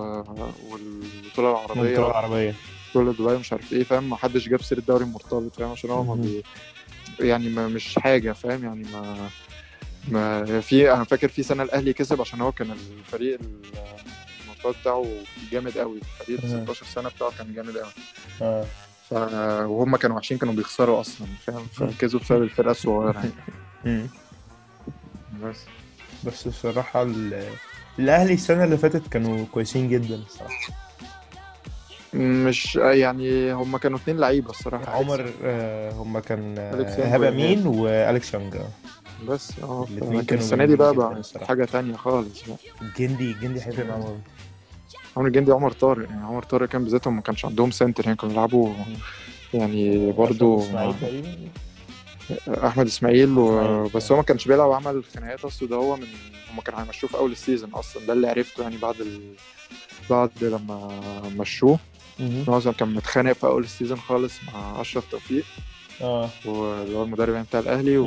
[0.70, 2.54] والبطولة العربية المنطقة العربية.
[2.90, 6.04] بطولة دبي مش عارف إيه فاهم؟ ما حدش جاب سيرة الدوري المرتبط فاهم؟ عشان هو
[6.04, 6.22] ما مم.
[6.22, 6.42] بي...
[7.20, 9.28] يعني ما مش حاجة فاهم؟ يعني ما
[10.08, 13.38] ما في أنا فاكر في سنة الأهلي كسب عشان هو كان الفريق
[14.44, 15.04] المرتبط بتاعه
[15.52, 16.64] جامد قوي الفريق ال مم.
[16.64, 17.90] 16 سنة بتاعه كان جامد قوي
[18.42, 18.64] آه.
[19.10, 19.12] ف...
[19.68, 23.24] وهم كانوا وحشين كانوا بيخسروا أصلا فاهم؟ فكسبوا بسبب الفرقة الصغيرة.
[23.84, 24.06] يعني.
[25.42, 25.56] بس.
[26.24, 27.48] بس الصراحة ال-
[27.98, 30.54] الأهلي السنة اللي فاتت كانوا كويسين جدا الصراحة.
[32.14, 34.90] مش يعني هم كانوا اتنين لعيبة الصراحة.
[34.92, 37.22] عمر آه هم كان آه، وإيهاب.
[37.22, 38.68] أمين وأليكس يونج آه.
[39.24, 41.22] بس آه لكن السنة دي بقى بقى.
[41.42, 42.56] حاجة تانية خالص بقى.
[42.82, 44.18] الجندي الجندي هيفرق معاهم أوي.
[45.16, 48.34] عمرو الجندي عمر طارق يعني عمر طارق كان بالذاتهم ما كانش عندهم center يعني كانوا
[48.34, 48.74] بيلعبوا
[49.54, 50.62] يعني برضو
[52.48, 53.84] أحمد إسماعيل و...
[53.94, 56.06] بس هو ما كانش بيلعب عمل خناقات اصله ده هو من
[56.52, 59.20] هم كانوا هيمشوه في أول ال season أصلا ده اللي عرفته يعني بعد ال...
[60.10, 61.00] بعد لما
[61.38, 61.78] مشوه
[62.48, 65.44] أصلاً كان متخانق في أول ال season خالص مع أشرف توفيق
[66.00, 66.30] آه.
[66.44, 68.06] واللي هو المدرب يعني بتاع الأهلي و...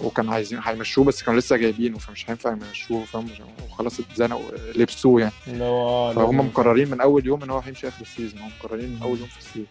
[0.00, 3.28] وكان عايزين هيمشوه بس كانوا لسه جايبينه فمش هينفع يمشوه فاهم؟
[3.70, 5.32] وخلاص اتزنقوا لبسوه يعني.
[5.46, 8.50] اللي هو آه فهم مقررين من أول يوم إن هو هيمشي آخر ال season هم
[8.60, 9.66] مقررين من أول يوم في ال season.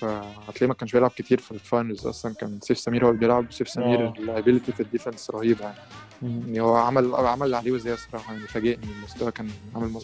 [0.00, 3.48] فهتلاقيه ما كانش بيلعب كتير في ال finals أصلا كان سيف سمير هو اللي بيلعب
[3.48, 4.12] وسيف سمير آه.
[4.18, 5.78] ال ability في ال defense رهيبه يعني.
[6.22, 10.00] يعني هو عمل عمل اللي عليه وزياده الصراحه يعني فاجئني المستوى كان عامل.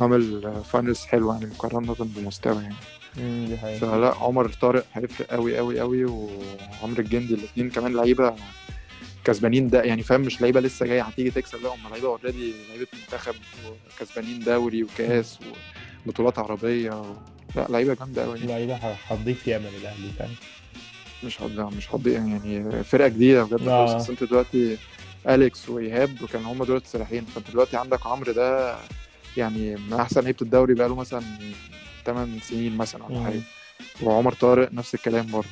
[0.00, 2.74] عامل finals حلو يعني مقارنة بمستوى يعني.
[3.16, 3.78] دي حقيقة.
[3.78, 8.34] فلا عمر طارق هيفرق قوي قوي قوي وعمرو الجندي الاثنين كمان لعيبة
[9.24, 12.86] كسبانين ده يعني فاهم مش لعيبة لسه جاية هتيجي تكسب لا هم لعيبة اوريدي لعيبة
[12.94, 13.34] منتخب
[14.00, 15.38] وكسبانين دوري وكاس
[16.06, 17.14] وبطولات عربية و...
[17.56, 18.38] لا لعيبة جامدة قوي.
[18.38, 18.74] ده
[19.08, 20.34] هتضيف ياما للأهلي فاهم؟
[21.24, 23.68] مش هضيع مش هضيع يعني فرقة جديدة بجد.
[23.68, 23.86] آه.
[23.86, 24.76] خالص أصل أنت دلوقتي
[25.28, 28.76] أليكس وإيهاب وكان هم دول السلاحين فأنت دلوقتي عندك عمرو ده
[29.36, 31.22] يعني من أحسن لعيبة الدوري بقاله مثلا
[32.06, 33.24] 8 سنين مثلا ولا.
[33.24, 33.40] حاجة.
[34.02, 35.48] وعمر طارق نفس الكلام برضه.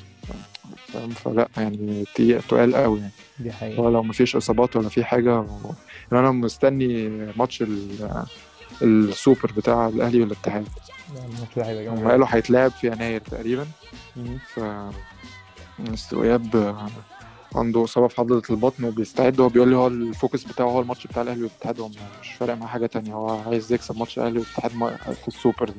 [0.92, 2.04] فاهم فلا يعني
[2.48, 3.12] تقال قوي يعني.
[3.38, 3.80] دي حقيقة.
[3.80, 5.46] هو لو مفيش إصابات ولا في حاجة و...
[6.12, 8.08] يعني أنا مستني ماتش ال...
[8.82, 10.68] السوبر بتاع الأهلي والاتحاد.
[11.88, 13.66] هم قالوا هيتلعب في يناير تقريبا.
[14.54, 14.60] ف
[15.78, 16.76] مستر إيهاب
[17.54, 19.40] عنده إصابة في عضله البطن وبيستعد.
[19.40, 22.54] هو بيقول لي هو ال focus بتاعه هو الماتش بتاع الأهلي والاتحاد هو مش فارق
[22.54, 23.14] معاه حاجة تانية.
[23.14, 24.70] هو عايز يكسب ماتش الأهلي والاتحاد
[25.14, 25.74] في السوبر ده.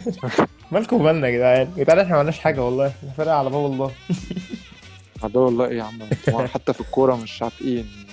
[0.72, 2.86] مالكم بالنا يا جدعان؟ يا جدعان إحنا ما عملناش حاجة والله.
[2.86, 3.90] إحنا فرقة على باب الله.
[5.34, 6.02] ده والله إيه يا عم.
[6.46, 7.90] حتى في الكورة مش عاتقين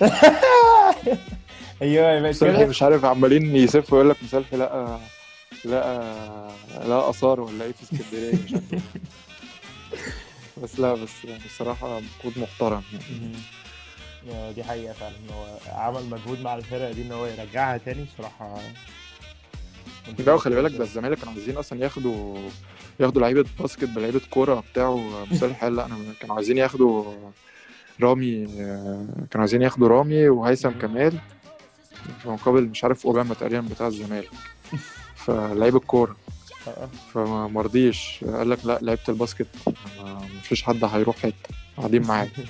[1.82, 2.66] أيوه يا باشا.
[2.66, 4.98] مش عارف عمالين يسفوا يقول لك مسلحي لقى
[5.64, 6.48] لقى
[6.86, 8.80] لقى آثار ولا إيه في اسكندرية مش عارف إيه.
[10.62, 12.82] بس لا بس يعني الصراحة مجهود محترم.
[14.28, 15.14] يعني دي حقيقة فعلا.
[15.34, 15.46] هو
[15.80, 18.58] عمل مجهود مع الفرقة دي إن هو يرجعها تاني الصراحة
[20.18, 22.38] لا وخلي بالك ده الزمالك كانوا عايزين أصلا ياخدوا
[23.00, 27.04] ياخدوا لعيبة باسكت بلعيبة كورة بتاعه مصالح قال لا أنا كانوا عايزين ياخدوا
[28.02, 28.46] رامي
[29.30, 31.18] كانوا عايزين ياخدوا رامي وهيثم كمال
[32.22, 34.30] في مقابل مش عارف أوباما تقريبا بتاع الزمالك.
[35.26, 36.16] فلعيب الكورة.
[36.68, 36.88] آه.
[37.14, 39.46] فما مرضيش قال لك لا لعيبة الباسكت
[40.04, 41.34] ما فيش حد هيروح حتة.
[41.76, 42.30] قاعدين معايا.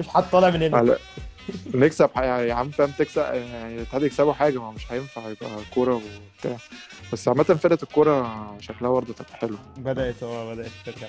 [0.00, 0.96] مش حد طالع من هنا.
[1.74, 5.94] نكسب ح- يا عم فاهم تكسب يعني الاتحاد يكسبوا حاجة ما مش هينفع يبقى كورة
[5.94, 6.56] وبتاع.
[7.12, 11.06] بس عامة فرقة الكورة شكلها برضه تبقى حلو بدأت آه بدأت ترجع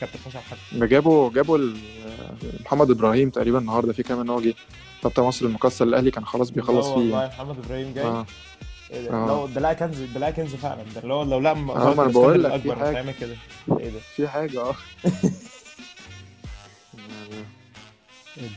[0.00, 1.68] كابتن حسام ده جابوا جابوا
[2.64, 4.54] محمد إبراهيم تقريبا النهارده في كام إن هو جه.
[5.04, 6.94] بتاع مصر المكسر الأهلي كان خلاص بيخلص فيه.
[6.94, 7.32] والله يعني.
[7.34, 8.04] محمد إبراهيم جاي.
[8.04, 8.26] آه.
[8.90, 9.26] إيه ده؟ آه.
[9.26, 10.82] لو ده لا كنز ده لا كنز فعلا.
[10.94, 12.72] ده اللي هو لو لا آه، ما الإسكندر بقول لك في.
[12.72, 13.36] هيعمل كده.
[13.80, 14.74] إيه ده؟ في حاجة آه.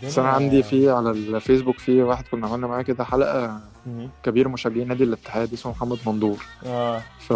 [0.03, 4.09] بس أنا عندي في على الفيسبوك في واحد كنا عملنا معاه كده حلقة مهم.
[4.23, 7.33] كبير مشجعين نادي الاتحاد اسمه محمد مندور آه ف...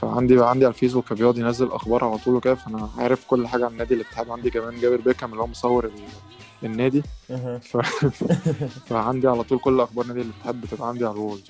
[0.00, 3.76] فعندي عندي على الفيسبوك بيقعد ينزل أخبار على طول وكده فأنا عارف كل حاجة عن
[3.76, 5.92] نادي الاتحاد عندي كمان جابر بيكهام اللي هو مصور ال...
[6.62, 7.02] النادي.
[7.62, 7.76] ف...
[8.88, 11.40] فعندي على طول كل أخبار نادي الاتحاد بتبقى عندي على الوول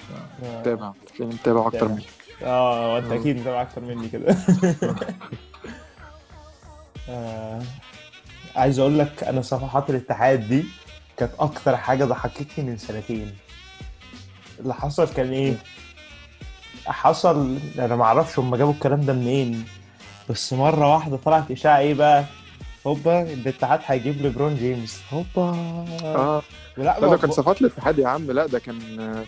[0.42, 0.60] آه.
[0.60, 1.88] متابع تلاقيني متابع أكتر.
[1.88, 2.02] منك
[2.42, 3.20] آه وأنت آه.
[3.20, 4.36] أكيد متابع أكتر مني كده
[7.08, 7.62] آه.
[8.56, 10.64] عايز أقول لك أنا صفحات الاتحاد دي
[11.16, 13.32] كانت أكتر حاجة ضحكتني من سنتين.
[14.60, 15.54] اللي حصل كان إيه؟
[16.86, 19.64] حصل أنا ما أعرفش هم جابوا الكلام ده منين
[20.30, 22.24] بس مرة واحدة طلعت إشاعة إيه بقى؟
[22.86, 25.00] هوبا الاتحاد هيجيب ليبرون جيمس.
[25.12, 25.56] هوبا.
[26.04, 26.42] آه.
[26.76, 28.30] لا ده كان صفحات الاتحاد يا عم.
[28.30, 28.78] لا ده كان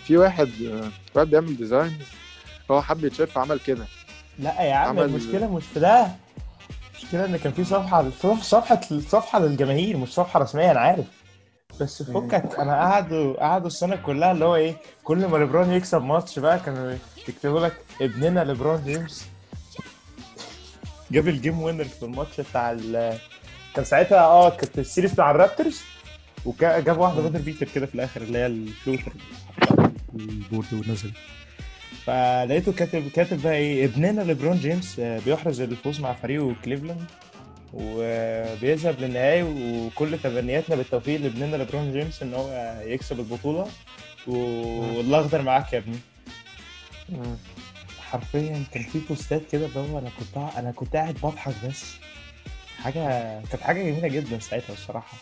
[0.07, 0.51] في واحد
[1.15, 1.93] واحد بيعمل designs
[2.71, 3.85] هو حب يتشاف عمل كده.
[4.39, 6.09] لا يا عم عمل- المشكلة مش في ده.
[6.99, 8.11] المشكلة إن كان في صفحة
[8.43, 11.05] صفحة صفحة للجماهير مش صفحة رسميه أنا عارف.
[11.81, 16.39] بس فكك أنا قعدوا قعدوا السنة كلها اللي هو إيه كل ما ليبرون يكسب ماتش
[16.39, 16.97] بقى كانوا
[17.29, 19.27] يكتبوا لك ابننا ليبرون جيمس.
[21.11, 23.19] جاب ال game winner في الماتش بتاع ال
[23.75, 25.81] كان ساعتها آه كانت ال series بتاع الرابترز
[26.45, 29.13] وجاب واحدة buzzer beater كده في الآخر اللي هي ال floater.
[30.15, 31.13] ال board ونزل.
[32.07, 37.05] فلقيته كاتب كاتب بقى إيه ابننا ليبرون جيمس آه، بيحرز الفوز مع فريقه كليفلاند
[37.75, 43.67] وبيذهب للنهائي وكل تمنياتنا بالتوفيق لابننا ليبرون جيمس إن هو يكسب البطولة
[44.27, 45.99] والأخضر معاك يا ابني.
[48.11, 51.95] حرفيا كان في بوستات كده اللي هو أنا كنت أنا كنت قاعد بضحك بس
[52.79, 53.01] حاجة
[53.51, 55.17] كانت حاجة جميلة جدا ساعتها الصراحة.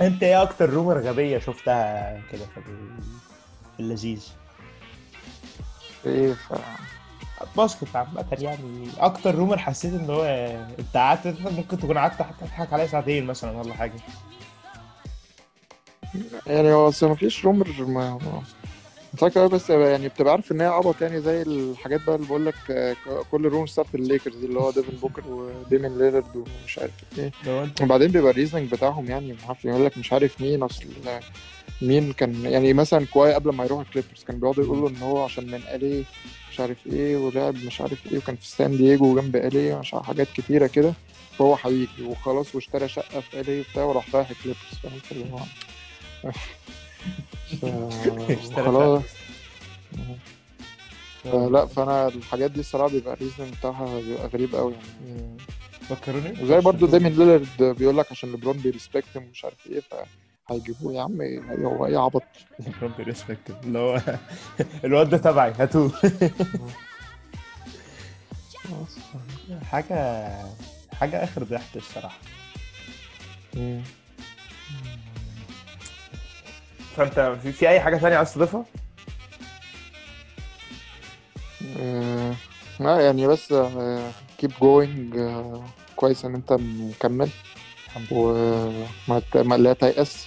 [0.00, 2.60] أنت إيه أكتر رومر غبية شفتها كده في
[3.80, 4.26] في اللذيذ.
[6.06, 6.52] إيه ف
[7.56, 10.24] باسكت عامة يعني أكتر رومر حسيت إن هو
[10.78, 13.92] أنت قعدت ممكن تكون قعدت تضحك عليه ساعتين مثلا ولا حاجة.
[16.46, 18.18] يعني هو أصل مفيش رومر ما
[19.14, 22.46] متذكر أوي بس يعني بتبقى عارف إن هي عبط يعني زي الحاجات بقى اللي بقول
[22.46, 22.96] لك آه،
[23.30, 27.32] كل rumor star في الليكرز اللي هو ديفن بوكر وديمين ليلرد ومش عارف إيه.
[27.82, 30.84] وبعدين بيبقى ال reasoning بتاعهم يعني ما أعرفش يقول لك مش عارف مين أصل
[31.82, 35.46] مين كان يعني مثلا كواي قبل ما يروح الكليبرز كان بيقعدوا يقولوا إن هو عشان
[35.46, 36.04] من LA
[36.52, 40.06] مش عارف إيه ولعب مش عارف إيه وكان في سان دييجو جنب LA مش عارف
[40.06, 40.92] حاجات كتيرة كده
[41.38, 44.60] فهو هيجي وخلاص واشترى شقة في LA وبتاع وراح رايح الكليبرز.
[44.82, 45.38] فاهم؟ فاللي هو
[47.60, 49.02] ف- اشترى خلاص.
[51.24, 55.36] لا فأنا الحاجات دي الصراحة بيبقى ال reasoning بتاعها بيبقى غريب قوي يعني.
[55.88, 56.42] فكروني.
[56.42, 59.80] وزي برضو ديمين ليلرد بيقول لك عشان ليبرون بي respect ومش عارف إيه
[60.50, 61.18] فهيجيبوه يا عم
[61.64, 62.22] هو إيه عبط
[62.82, 64.00] ربي respect اللي هو
[64.84, 65.92] الواد ده تبعي هاتوه.
[69.70, 70.28] حاجة
[70.92, 72.18] حاجة آخر ضحك الصراحة.
[76.96, 78.64] فأنت في, في أي حاجة ثانية عايز تضيفها؟
[82.80, 83.54] لا يعني بس
[84.38, 85.18] keep going
[85.96, 87.28] كويس إن أنت مكمل.
[87.86, 88.88] الحمد لله
[89.34, 90.26] ما لا تيأس.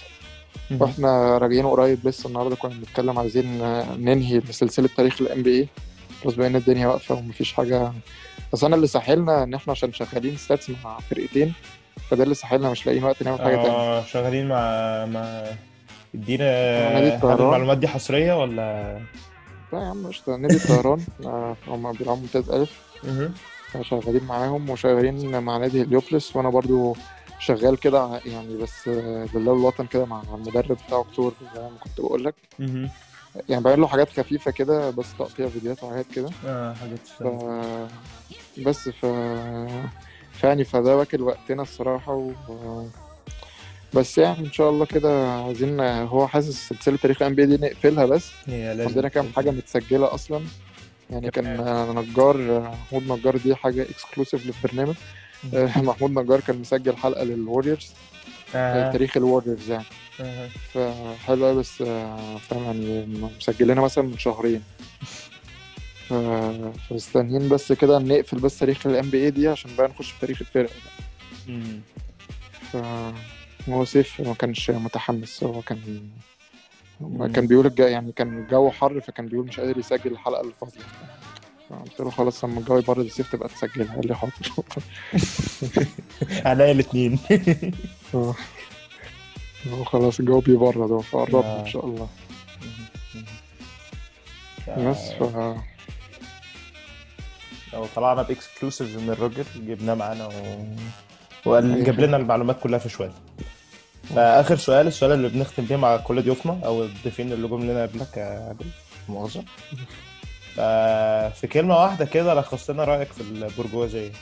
[0.70, 3.58] وإحنا راجعين قريب لسه النهارده كنا بنتكلم عايزين
[3.98, 5.68] ننهي سلسلة تاريخ ال NBA
[6.26, 7.92] بس بقينا الدنيا واقفة ومفيش حاجة.
[8.52, 11.52] بس أنا اللي ساحلنا إن إحنا عشان شغالين stats مع فرقتين
[12.10, 13.68] فده اللي ساحلنا مش لاقيين وقت نعمل حاجة تانية.
[13.68, 14.56] آه شغالين مع
[15.06, 15.44] مع
[16.14, 16.44] ادينا
[16.92, 17.40] نادي هل الطيران.
[17.40, 18.98] المعلومات دي حصرية ولا؟
[19.72, 20.36] لا يا عم قشطة.
[20.36, 22.82] نادي الطيران آه، هم بيلعبوا ممتاز ألف.
[23.04, 23.34] مهم.
[23.82, 26.96] شغالين معاهم وشغالين مع نادي هليوبلس وأنا برضو
[27.44, 32.00] شغال كده يعني بس آه، لله الوطن كده مع المدرب بتاع اكتور زي ما كنت
[32.00, 32.34] بقول لك.
[33.48, 36.30] يعني بعمل له حاجات خفيفة كده بس تقطيع فيديوهات وحاجات كده.
[36.46, 37.22] آه حاجات ف...
[38.60, 39.06] بس ف
[40.32, 42.12] فيعني فده واكل وقتنا الصراحة
[42.48, 42.84] و...
[43.94, 48.30] بس يعني إن شاء الله كده عايزين هو حاسس سلسلة تاريخ ال NBA نقفلها بس.
[48.86, 50.40] عندنا كام حاجة متسجلة أصلا.
[51.10, 51.56] يعني كان
[51.98, 54.94] نجار محمود نجار دي حاجة exclusive للبرنامج.
[55.76, 57.90] محمود نجار كان مسجل حلقة للوريورز
[58.54, 58.92] آه.
[58.92, 59.84] تاريخ الوريورز يعني
[60.20, 60.48] آه.
[60.74, 63.06] فحلوه بس آه، فاهم يعني
[63.38, 64.62] مسجلينها مثلا من شهرين
[66.08, 70.70] فمستنيين بس كده نقفل بس تاريخ ال NBA دي عشان بقى نخش في تاريخ الفرق.
[72.72, 72.76] ف
[73.68, 76.10] هو سيف ما كانش متحمس هو كان
[77.00, 77.26] مم.
[77.32, 80.84] كان بيقول الجو يعني كان الجو حر فكان بيقول مش قادر يسجل الحلقة اللي فاضله
[81.70, 84.32] قلت له خلاص لما الجو يبرد السيف تبقى تسجلها قال لي حاضر.
[86.44, 87.18] عليا الاثنين
[89.72, 91.60] هو خلاص الجو بيبرد هو فقربنا آه.
[91.60, 92.08] إن شاء الله.
[94.68, 95.36] بس ف
[97.72, 100.32] لو طلعنا باكسكلوسيف من الراجل جبناه معانا و...
[101.44, 101.84] وقال أيوة.
[101.84, 103.12] جاب لنا المعلومات كلها في شوية
[104.14, 108.16] فآخر سؤال السؤال اللي بنختم بيه مع كل ضيوفنا أو الضيفين اللي جم لنا قبلك
[108.16, 108.56] يا
[109.08, 109.44] مؤاخذه
[110.56, 114.12] ففي كلمه واحدة كده لخص لنا رأيك في البرجوازية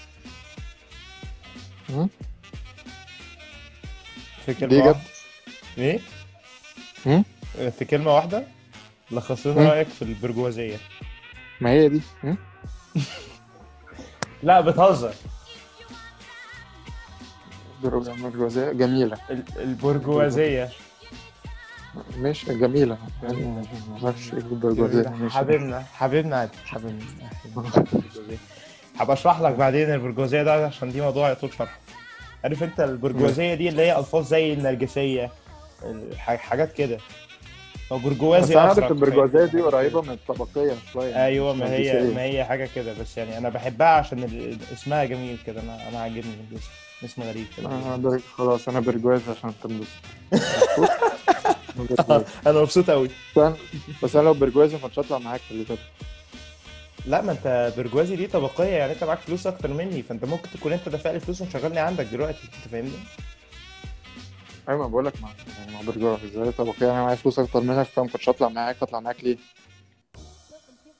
[1.90, 2.08] مم.
[4.46, 5.00] في كلمه دي جد؟ واحدة
[5.78, 6.00] إيه
[7.06, 7.24] مم؟
[7.70, 8.46] في كلمه واحدة
[9.10, 9.66] لخص لنا مم.
[9.68, 10.76] رأيك في البرجوازية
[11.60, 12.00] ما هي دي?
[14.42, 15.14] لا بتهزر
[17.82, 20.70] برجوازية جميلة ال- البرجوازية
[22.18, 24.30] ماشي جميلة يعني إيه ماشي.
[25.30, 27.05] حبيبنا حبيبنا عادي حبيبنا.
[29.01, 31.78] هبقى أشرح لك بعدين البرجوازية ده عشان دي موضوع يطول شرحه
[32.45, 35.30] عارف أنت البرجوازية دي اللي هي ألفاظ زي النرجسية
[36.18, 36.97] حاجات كده
[37.93, 38.90] بس برجوازي أنا عارف أزرق.
[38.90, 42.03] البرجوازية دي قريبة من الطبقية شوية أيوه ما هي.
[42.14, 45.99] ما هي حاجة كده بس يعني أنا بحبها عشان ال- اسمها جميل كده أنا أنا
[46.01, 46.70] عاجبني الاسم
[47.05, 49.88] اسم غريب كده آه، خلاص أنا برجوازي عشان تنبسط
[51.90, 53.10] مبسوط؟ أنا مبسوط قوي
[54.02, 55.78] بس أنا لو برجوازي ما كنتش هطلع معاك في اللي فات.
[57.06, 60.72] لا ما أنت برجوازي دي طبقية يعني أنت معاك فلوس أكتر مني فأنت ممكن تكون
[60.72, 62.92] أنت دافع لي فلوس ومشغلني عندك دلوقتي أنت فاهمني؟
[64.68, 65.28] أيوه ما بقول لك ما
[65.58, 69.00] يعني ما برجوازي إزاي طبقية؟ أنا معايا فلوس أكتر منك فما كنتش هطلع معاك هطلع
[69.00, 69.36] معاك ليه؟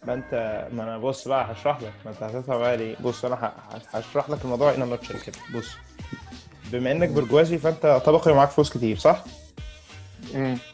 [0.07, 1.93] ما انت ما أنا بص بقى هشرح لك.
[2.05, 3.53] ما أنت هتدفع بقى ليه؟ بص أنا
[3.93, 5.37] هشرح لك الموضوع ان نوتشل كده.
[5.55, 5.69] بص
[6.73, 9.25] بما إنك برجوازي فأنت طبقي ومعاك فلوس كتير صح؟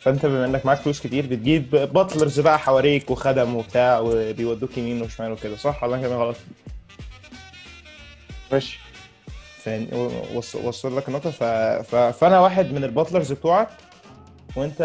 [0.00, 5.32] فانت بما انك معاك فلوس كتير بتجيب باتلرز بقى حواليك وخدم وبتاع وبيودوك يمين وشمال
[5.32, 6.36] وكده صح ولا أنا كلامي غلط؟
[8.52, 8.78] ماشي.
[10.64, 11.30] وصل لك النقطة.
[11.30, 11.42] ف...
[11.88, 11.94] ف...
[11.96, 13.68] فأنا واحد من الباتلرز بتوعك
[14.56, 14.82] وأنت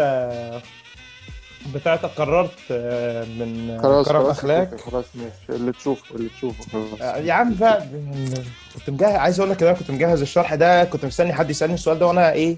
[1.74, 5.60] بتاعتك قررت آه، من خلاص كرم خلاص أخلاق خلاص ماشي.
[5.60, 7.02] اللي تشوفه اللي تشوفه خلاص.
[7.02, 7.86] آه، يا عم بقى
[8.74, 11.98] كنت مجهز عايز أقول لك كده كنت مجهز الشرح ده كنت مستني حد يسألني السؤال
[11.98, 12.56] ده وأنا إيه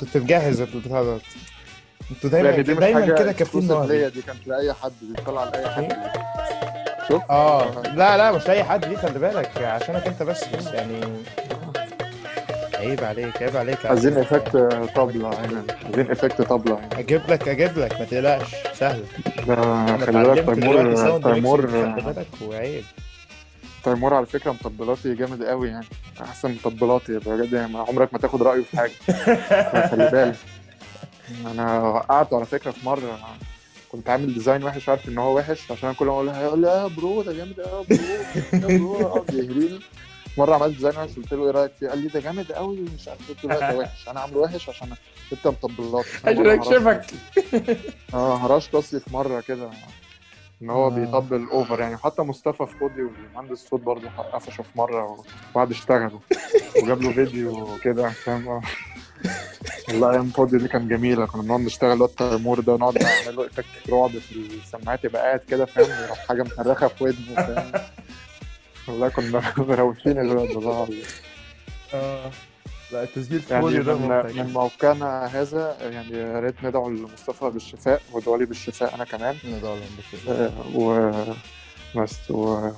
[0.00, 1.18] كنت مجهز البتاع ده
[2.10, 5.22] أنتوا دايما دي مش دايما حاجة كده كابتن exclusive ليا دي كانت لأي حد دي
[5.26, 5.96] طلع لأي حد.
[7.08, 7.22] شوف.
[7.30, 11.00] آه لا لا مش لاي حد دي خلي بالك عشانك أنت بس بس يعني
[12.74, 13.86] عيب عليك عيب عليك.
[13.86, 14.56] عايزين effect
[14.96, 15.28] طبلة.
[15.28, 16.74] هنا عايزين effect طبلة.
[16.74, 19.04] هنا أجيب لك أجيب لك ما تقلقش سهل.
[19.46, 22.84] ده أنا خلي بالك اتعلمت دلوقتي تيمور sound تيمور خلي بالك وعيب.
[23.84, 25.86] تيمور على فكرة مطبلاتي جامد قوي يعني.
[26.20, 28.92] أحسن مطبلاتي بجد يعني عمرك ما تاخد رأيه في حاجة.
[29.90, 30.36] خلي بالك.
[31.46, 33.18] أنا وقعته على فكرة في مرة
[33.92, 36.68] كنت عامل design وحش عارف إن هو وحش؟ عشان كل ما أقول له هيقول لي
[36.68, 39.80] يا bro ده جامد قوي يا bro يا bro يقعد يهريني
[40.38, 43.08] مرة عملت design وحش قلت له إيه رأيك فيه؟ قال لي ده جامد قوي مش
[43.08, 44.08] عارف قلت له ده وحش.
[44.08, 44.88] أنا عامله وحش عشان
[45.32, 46.04] انت مطبلاتي.
[46.24, 47.04] عشان أكشفك.
[48.14, 49.70] آه هراش راسي في مرة كده.
[50.64, 50.90] إن هو آه.
[50.90, 56.18] بيطبل over يعني حتى مصطفى فودي ومهندس صوت برضه قفشه في مرة وقعد اشتغلوا
[56.82, 58.60] وجاب له فيديو كده فاهم آه.
[59.88, 63.46] والله أيام فودي دي كانت جميلة كنا بنقعد نشتغل الواد تيمور ده ونقعد نعمل له
[63.46, 67.72] effect رعب في السماعات يبقى قاعد كده فاهم يروح حاجة مفرخه في ودنه فاهم
[68.88, 70.88] والله كنا مروشين الواد ده والله.
[71.94, 72.30] آه
[72.94, 78.38] لا التسجيل في يعني من, من موقعنا هذا يعني يا ريت ندعو لمصطفى بالشفاء وادعوا
[78.38, 79.78] لي بالشفاء أنا كمان نضال
[80.28, 81.10] آه، و
[81.96, 82.68] بس و...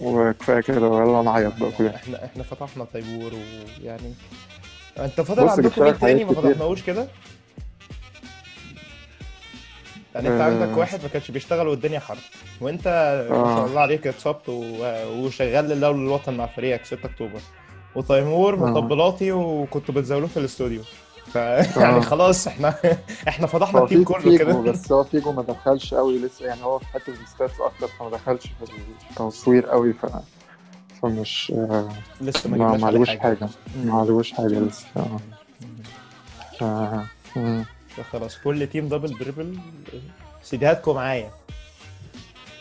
[0.00, 4.14] وكفاية كده يلا نعيط بقى كلنا إحنا إحنا فضحنا تيمور ويعني
[4.98, 6.32] أنت فاضل عندكم مين تاني ما.
[6.32, 7.06] فضحناهوش كده؟
[10.14, 10.44] يعني أنت آه.
[10.44, 12.18] عندك واحد ما كانش بيشتغل والدنيا حر
[12.60, 12.88] وأنت
[13.30, 13.56] ما آه.
[13.56, 17.40] شاء الله عليك اتصبت و- وشغال لله وللوطن مع فريقك 6 أكتوبر
[17.94, 18.56] وتيمور آه.
[18.56, 20.82] مطبلاتي وكنت بتزاولوه في الاستوديو
[21.32, 22.00] فيعني آه.
[22.00, 22.74] خلاص إحنا
[23.28, 26.78] إحنا فضحنا ال team كله كده بس هو فيجو ما دخلش قوي لسه يعني هو
[26.78, 28.72] في حتة ال stats أكتر فما دخلش في
[29.10, 30.06] التصوير قوي ف
[31.02, 31.88] فمش آه،
[32.20, 33.86] لسه ما ما عليهوش حاجة مم.
[33.86, 35.20] ما عليهوش حاجة لسه آه.
[36.62, 37.04] آه.
[37.36, 37.64] مم.
[38.12, 39.58] خلاص كل team Double Dribble
[40.42, 41.30] سيديهاتكم معايا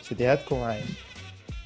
[0.01, 0.85] سيديهاتكم معايا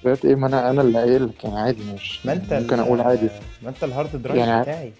[0.03, 3.01] دلوقتي إيه؟ ما أنا أنا اللي قايل لك يعني عادي مش ما أنت ممكن أقول
[3.01, 3.29] عادي.
[3.63, 4.91] ما أنت ال hard drive يعني بتاعي.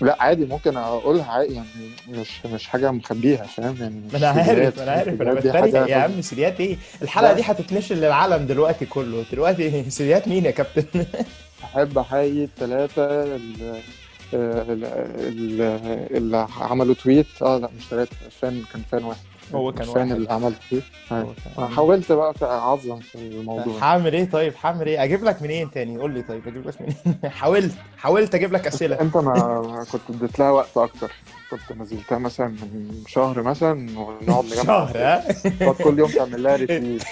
[0.00, 1.66] لا عادي ممكن أقولها عادي يعني
[2.08, 5.20] مش مش حاجة مخبيها فاهم؟ يعني ما أنا عارف أنا عارف.
[5.22, 7.32] أنا السيديهات دي بتريق يا عم سيديات إيه؟ الحلقة.
[7.32, 9.24] دي هتتنشر للعالم دلوقتي كله.
[9.32, 11.06] دلوقتي سيديات مين يا كابتن؟
[11.64, 13.80] أحب أحيي الثلاثه اللي,
[16.16, 17.26] اللي عملوا tweet.
[17.42, 19.20] آه لا مش ثلاثة fan كان fan واحد.
[19.54, 20.10] هو كان واحد.
[20.12, 20.82] اللي عمل tweet
[21.12, 21.34] هو أيوة.
[21.44, 23.78] كان- أنا حاولت بقى أعظم في الموضوع.
[23.82, 26.96] هعمل إيه؟ طيب هعمل إيه؟ أجيب لك منين تاني؟ قول لي طيب أجيب لك منين؟
[27.30, 29.00] حاولت حاولت أجيب لك أسئلة.
[29.00, 31.12] أنت ما كنت اديت لها وقت أكتر.
[31.50, 37.02] كنت نزلتها مثلا من شهر مثلا ونقعد نجمع شهر ها؟ كل يوم تعمل لها retweet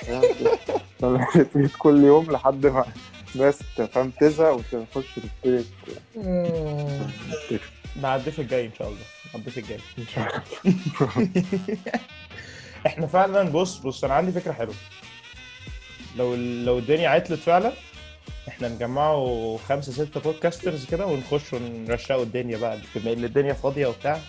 [1.36, 2.84] ريتويت كل يوم لحد ما
[3.34, 5.64] الناس تفهم تزهق وتخش تشترك
[8.02, 8.98] مع الضيف الجاي إن شاء الله.
[9.34, 9.78] الضيف الجاي.
[9.98, 11.28] إن شاء الله.
[12.86, 14.74] إحنا فعلا بص بص أنا عندي فكرة حلوة.
[16.16, 17.72] لو لو الدنيا عطلت فعلا
[18.48, 24.20] إحنا نجمعوا خمسة ستة بودكاسترز كده ونخش ونرشقوا الدنيا بقى بما إن الدنيا فاضية وبتاع.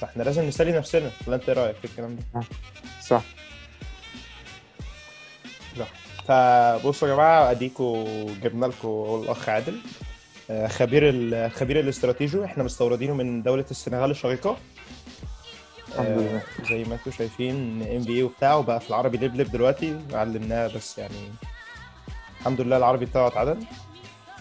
[0.00, 2.42] فاحنا لازم نسلي نفسنا ولا أنت إيه رأيك في الكلام ده؟
[3.02, 3.22] صح.
[6.28, 9.74] فبصوا يا جماعة أديكوا جبنا لكم الأخ عادل
[10.50, 12.44] آه، خبير الخبير الاستراتيجي.
[12.44, 14.56] إحنا مستوردينه من دولة السنغال الشقيقة.
[15.94, 16.42] الحمد آه، لله.
[16.70, 20.98] زي ما أنتم شايفين ام بي اي وبتاع وبقى في العربي لبلب دلوقتي علمناه بس
[20.98, 21.32] يعني
[22.40, 23.64] الحمد لله العربي بتاعه اتعدل.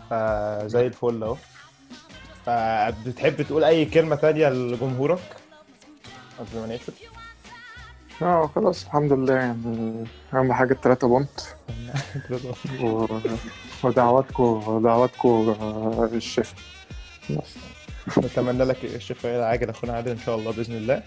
[0.10, 1.36] فزي الفل اهو.
[2.45, 5.20] فبتحب تقول أي كلمة تانية لجمهورك؟
[6.39, 6.93] قبل ما نقفل.
[8.22, 10.06] آه خلاص الحمد لله يعني.
[10.34, 11.41] أهم حاجة التلاتة بونت.
[12.84, 13.08] و...
[13.84, 15.56] ودعواتكم دعواتكم
[16.14, 16.56] الشفا
[17.30, 21.04] بس نتمنى لك الشفاء العاجل أخونا عادل إن شاء الله بإذن الله.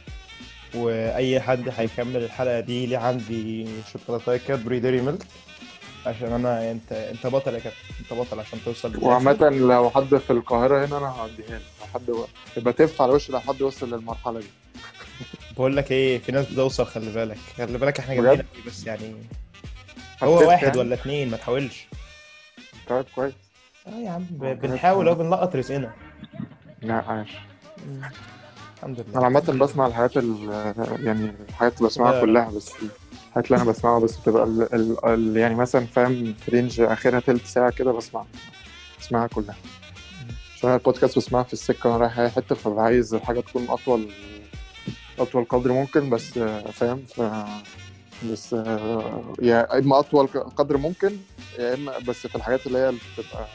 [0.75, 5.27] وأي حد هيكمل الحلقة دي ليه عندي شوكولاته كادبري ديري ميلك؟
[6.07, 9.05] عشان أنا أنت أنت بطل يا كابتن أنت بطل عشان توصل.
[9.05, 12.27] وعامة لو حد في القاهرة هنا أنا هعديها لو حد و...
[12.57, 14.47] يبقى تف على وش لو حد وصل للمرحلة دي.
[15.57, 17.39] بقول لك إيه في ناس بتوصل خلي بالك.
[17.57, 19.15] خلي بالك إحنا؟ جامدين قوي بس يعني
[20.23, 21.87] هو واحد يعني؟ ولا اتنين ما تحاولش.
[22.89, 23.35] طيب كويس.
[23.87, 25.93] آه يا عم آه، بنحاول أهو بنلقط رزقنا.
[26.83, 27.31] لا عاش.
[28.77, 29.25] الحمد لله.
[29.25, 30.49] عامة بسمع الحاجات ال...
[31.03, 32.21] يعني الحاجات اللي بسمعها.
[32.21, 32.73] كلها بس
[33.29, 34.75] الحاجات اللي أنا بسمعها بس بتبقى ال...
[34.75, 35.05] ال...
[35.07, 35.37] ال...
[35.37, 38.25] يعني مثلا فاهم في رينج آخرها تلت ساعة كده بسمع
[39.01, 39.57] بسمعها كلها.
[40.57, 44.09] عشان أنا البودكاست بسمعها في السكة وأنا رايح أي حتة فببقى عايز الحاجة تكون أطول
[45.19, 46.39] أطول قدر ممكن بس
[46.73, 47.23] فاهم ف...
[48.33, 48.53] بس
[49.43, 51.17] يا إما أطول قدر ممكن
[51.59, 53.47] يا إما بس في الحاجات اللي هي بتبقى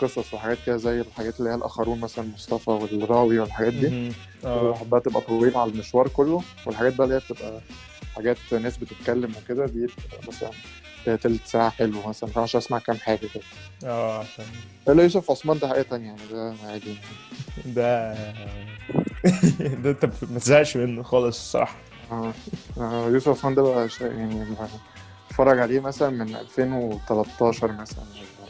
[0.00, 4.12] قصص وحاجات كده زي الحاجات اللي هي الآخرون مثلا مصطفى والراوي والحاجات دي.
[4.44, 4.70] آه.
[4.72, 7.60] بحبها تبقى طويلة على المشوار كله والحاجات بقى اللي هي بتبقى
[8.16, 9.86] حاجات ناس بتتكلم وكده دي
[10.28, 10.50] مثلا
[11.16, 13.42] تلت ساعة حلو مثلا فمش أسمع كام حاجة كده.
[13.84, 14.44] آه عشان
[14.88, 16.94] إلا يوسف عثمان ده حاجة تانية يعني ده عادي.
[17.66, 18.14] ده
[19.82, 21.76] ده أنت ما تزهقش منه خالص الصراحه
[22.10, 22.32] آه.
[22.78, 24.44] آه، يوسف عثمان ده بقى شيء يعني
[25.30, 28.04] اتفرج عليه مثلا من 2013 مثلا.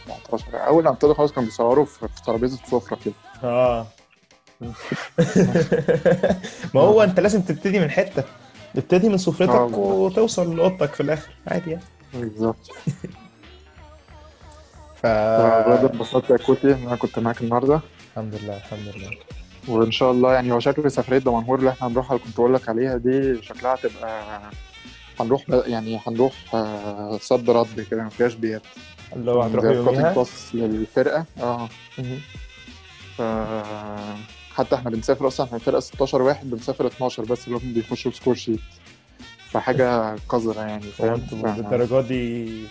[0.07, 3.15] ولا 14 أول ما ابتدوا خلاص كانوا بيصوروا في ترابيزة سفرة كده.
[3.45, 3.87] آه.
[6.75, 8.25] ما هو أنت لازم تبتدي من حتة.
[8.75, 9.79] تبتدي من سفرتك آه.
[9.79, 11.31] وتوصل لأوضتك في الآخر.
[11.47, 11.85] عادي يعني.
[12.15, 12.57] بالظبط.
[15.03, 17.81] ف بجد اتبسطت يا كوتي إن أنا كنت معاك النهارده.
[18.11, 19.11] الحمد لله الحمد لله.
[19.69, 22.69] وإن شاء الله يعني هو شكل سفرية دمنهور اللي إحنا هنروحها اللي كنت بقول لك
[22.69, 24.41] عليها دي شكلها هتبقى
[25.21, 28.63] هنروح يعني هنروح آه، صد رد كده ما فيهاش بيات.
[29.17, 30.13] اللي هو هتروح يوميها.
[30.13, 31.25] باص للفرقة.
[31.43, 31.69] آه.
[33.17, 33.23] ف
[34.55, 38.35] حتى إحنا بنسافر أصلا إحنا فرقة 16 واحد بنسافر 12 بس اللي هم بيخشوا score
[38.35, 38.61] sheet
[39.51, 42.65] فحاجة قذرة يعني فاهم؟ للدرجة دي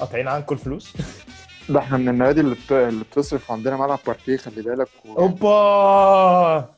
[0.00, 0.92] قاطعين عنكم الفلوس
[1.70, 2.72] ده إحنا من النوادي اللي, بت...
[2.72, 5.18] اللي بتصرف عندنا ملعب باركيه خلي بالك و...
[5.18, 6.74] أوبا!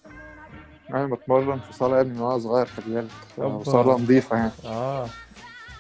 [0.91, 3.11] أنا بتمرن في صالة ابني من وأنا صغير خلي بالك.
[3.39, 4.51] وصالة نظيفة يعني.
[4.65, 5.07] آه.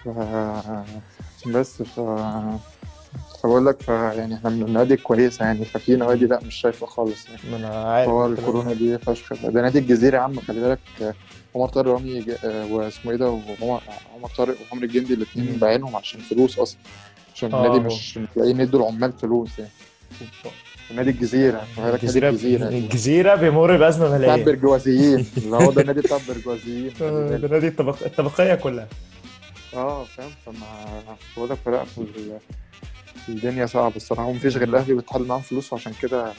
[0.04, 2.00] ف- بس ف
[3.42, 7.40] فبقول لك يعني إحنا من النوادي الكويسة يعني ففي نوادي لأ مش شايفة خالص يعني.
[7.50, 8.08] ما أنا عارف.
[8.08, 8.26] هو.
[8.26, 9.46] الكورونا دي فشخ.
[9.46, 11.14] ده نادي الجزيرة يا عم خلي بالك.
[11.54, 13.82] عمر طارق رامي آه، واسمه إيه ده وعمر
[14.14, 15.58] عمر طارق وعمر الجندي الاثنين.
[15.58, 16.78] بعينهم عشان فلوس أصلا.
[17.34, 17.66] عشان آه.
[17.66, 19.70] النادي مش مش لاقيين يدوا العمال فلوس يعني.
[20.94, 25.82] نادي الجزيرة بالك نادي الجزيرة الجزيرة الجزيرة بيمر بأزمة بتاع مالية البرجوازيين اللي هو ده
[25.82, 27.36] النادي بتاع البرجوازيين آه،.
[27.36, 27.96] ده نادي الطبق...
[28.04, 28.88] الطبقية كلها.
[29.74, 30.30] آه فاهم.
[30.46, 30.66] فما
[31.36, 32.06] بقول لك لا في
[33.28, 36.32] الدنيا صعبة الصراحة ومفيش غير الأهلي بيتحل معاهم فلوس وعشان كده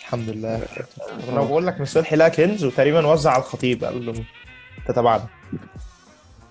[0.00, 0.66] الحمد لله.
[1.28, 4.24] أنا بقول لك مصلحي لها كنز وتقريبا وزع على الخطيب قال له
[4.78, 5.26] أنت تبعنا.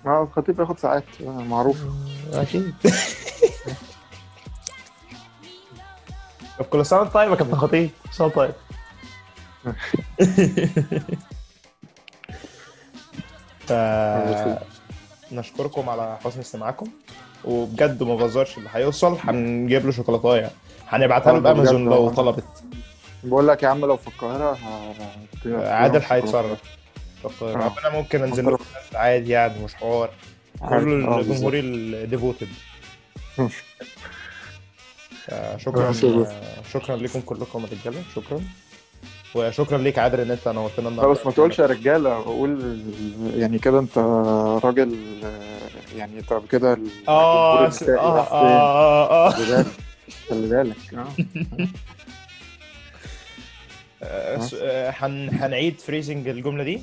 [0.06, 1.78] آه الخطيب بياخد ساعات آه، معروف.
[2.34, 2.74] أكيد.
[6.60, 8.54] طب كل سنة طيب يا كابتن خطيب كل سنة طيب.
[13.68, 13.74] ف
[15.32, 16.88] نشكركم على حسن استماعكم.
[17.46, 20.50] وبجد ما بهزرش اللي هيوصل هنجيب له شوكولاتاية
[20.88, 22.10] هنبعتها له ده بأمازون لو.
[22.10, 22.44] طلبت
[23.24, 24.54] بقول لك يا عم لو في القاهرة
[25.46, 26.60] ه- عادل هيتصرف.
[27.26, 27.74] القاهرة.
[27.86, 28.58] أنا ممكن انزل له
[28.96, 30.10] عادي يعني مش حوار.
[30.70, 32.48] كل آه، الجمهور الديفوتد
[35.58, 35.92] شكرا.
[36.74, 38.42] شكرا لكم كلكم رجالة شكرا
[39.36, 42.80] وشكرا ليك عادل إن أنت نورتنا النهارده خلاص ما تقولش يا رجالة قول
[43.36, 43.98] يعني كده أنت
[44.64, 44.96] راجل
[45.96, 46.78] يعني طب كده
[47.08, 49.30] آه آه راح فين؟ آه آه.
[50.30, 50.94] خلي بالك.
[50.94, 51.08] آه.
[54.04, 54.90] آه، آه،
[55.32, 56.82] هنعيد فريزنج الجملة دي.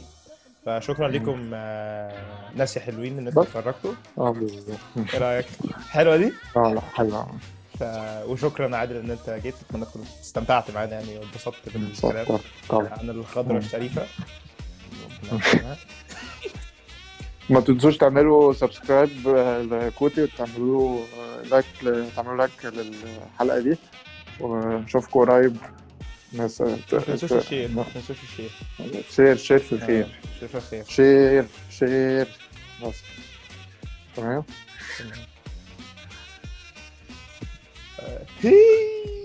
[0.66, 2.12] فشكرا لكم آه،
[2.56, 3.46] ناس حلوين إن أنتم بس.
[3.46, 3.92] اتفرجتوا.
[4.18, 4.78] آه بالظبط.
[5.14, 5.46] إيه رأيك؟
[5.90, 7.26] حلوة دي؟ آه لا حلوة.
[7.78, 7.82] ف...
[8.26, 12.26] وشكرا عادل إن انت جيت اتمنى تكون استمتعت معانا يعني واتبسطت بالكلام.
[12.70, 13.56] عن الخضرة.
[13.58, 14.02] الشريفة.
[17.51, 19.28] ما تنسوش تعملوا subscribe
[19.72, 21.05] لكوتي وتعملوا
[21.50, 21.64] like
[22.16, 23.76] تعملوا like للحلقة دي.
[24.40, 25.57] ونشوفكم قريب.
[26.32, 28.50] ناس ما تنسوش ال share ما تنسوش ال share.
[29.11, 30.05] share share في الخير.
[30.05, 30.84] آه، share في الخير.
[30.88, 32.28] share share.
[32.82, 33.03] بس.
[34.16, 34.44] تمام.
[38.40, 39.19] هي!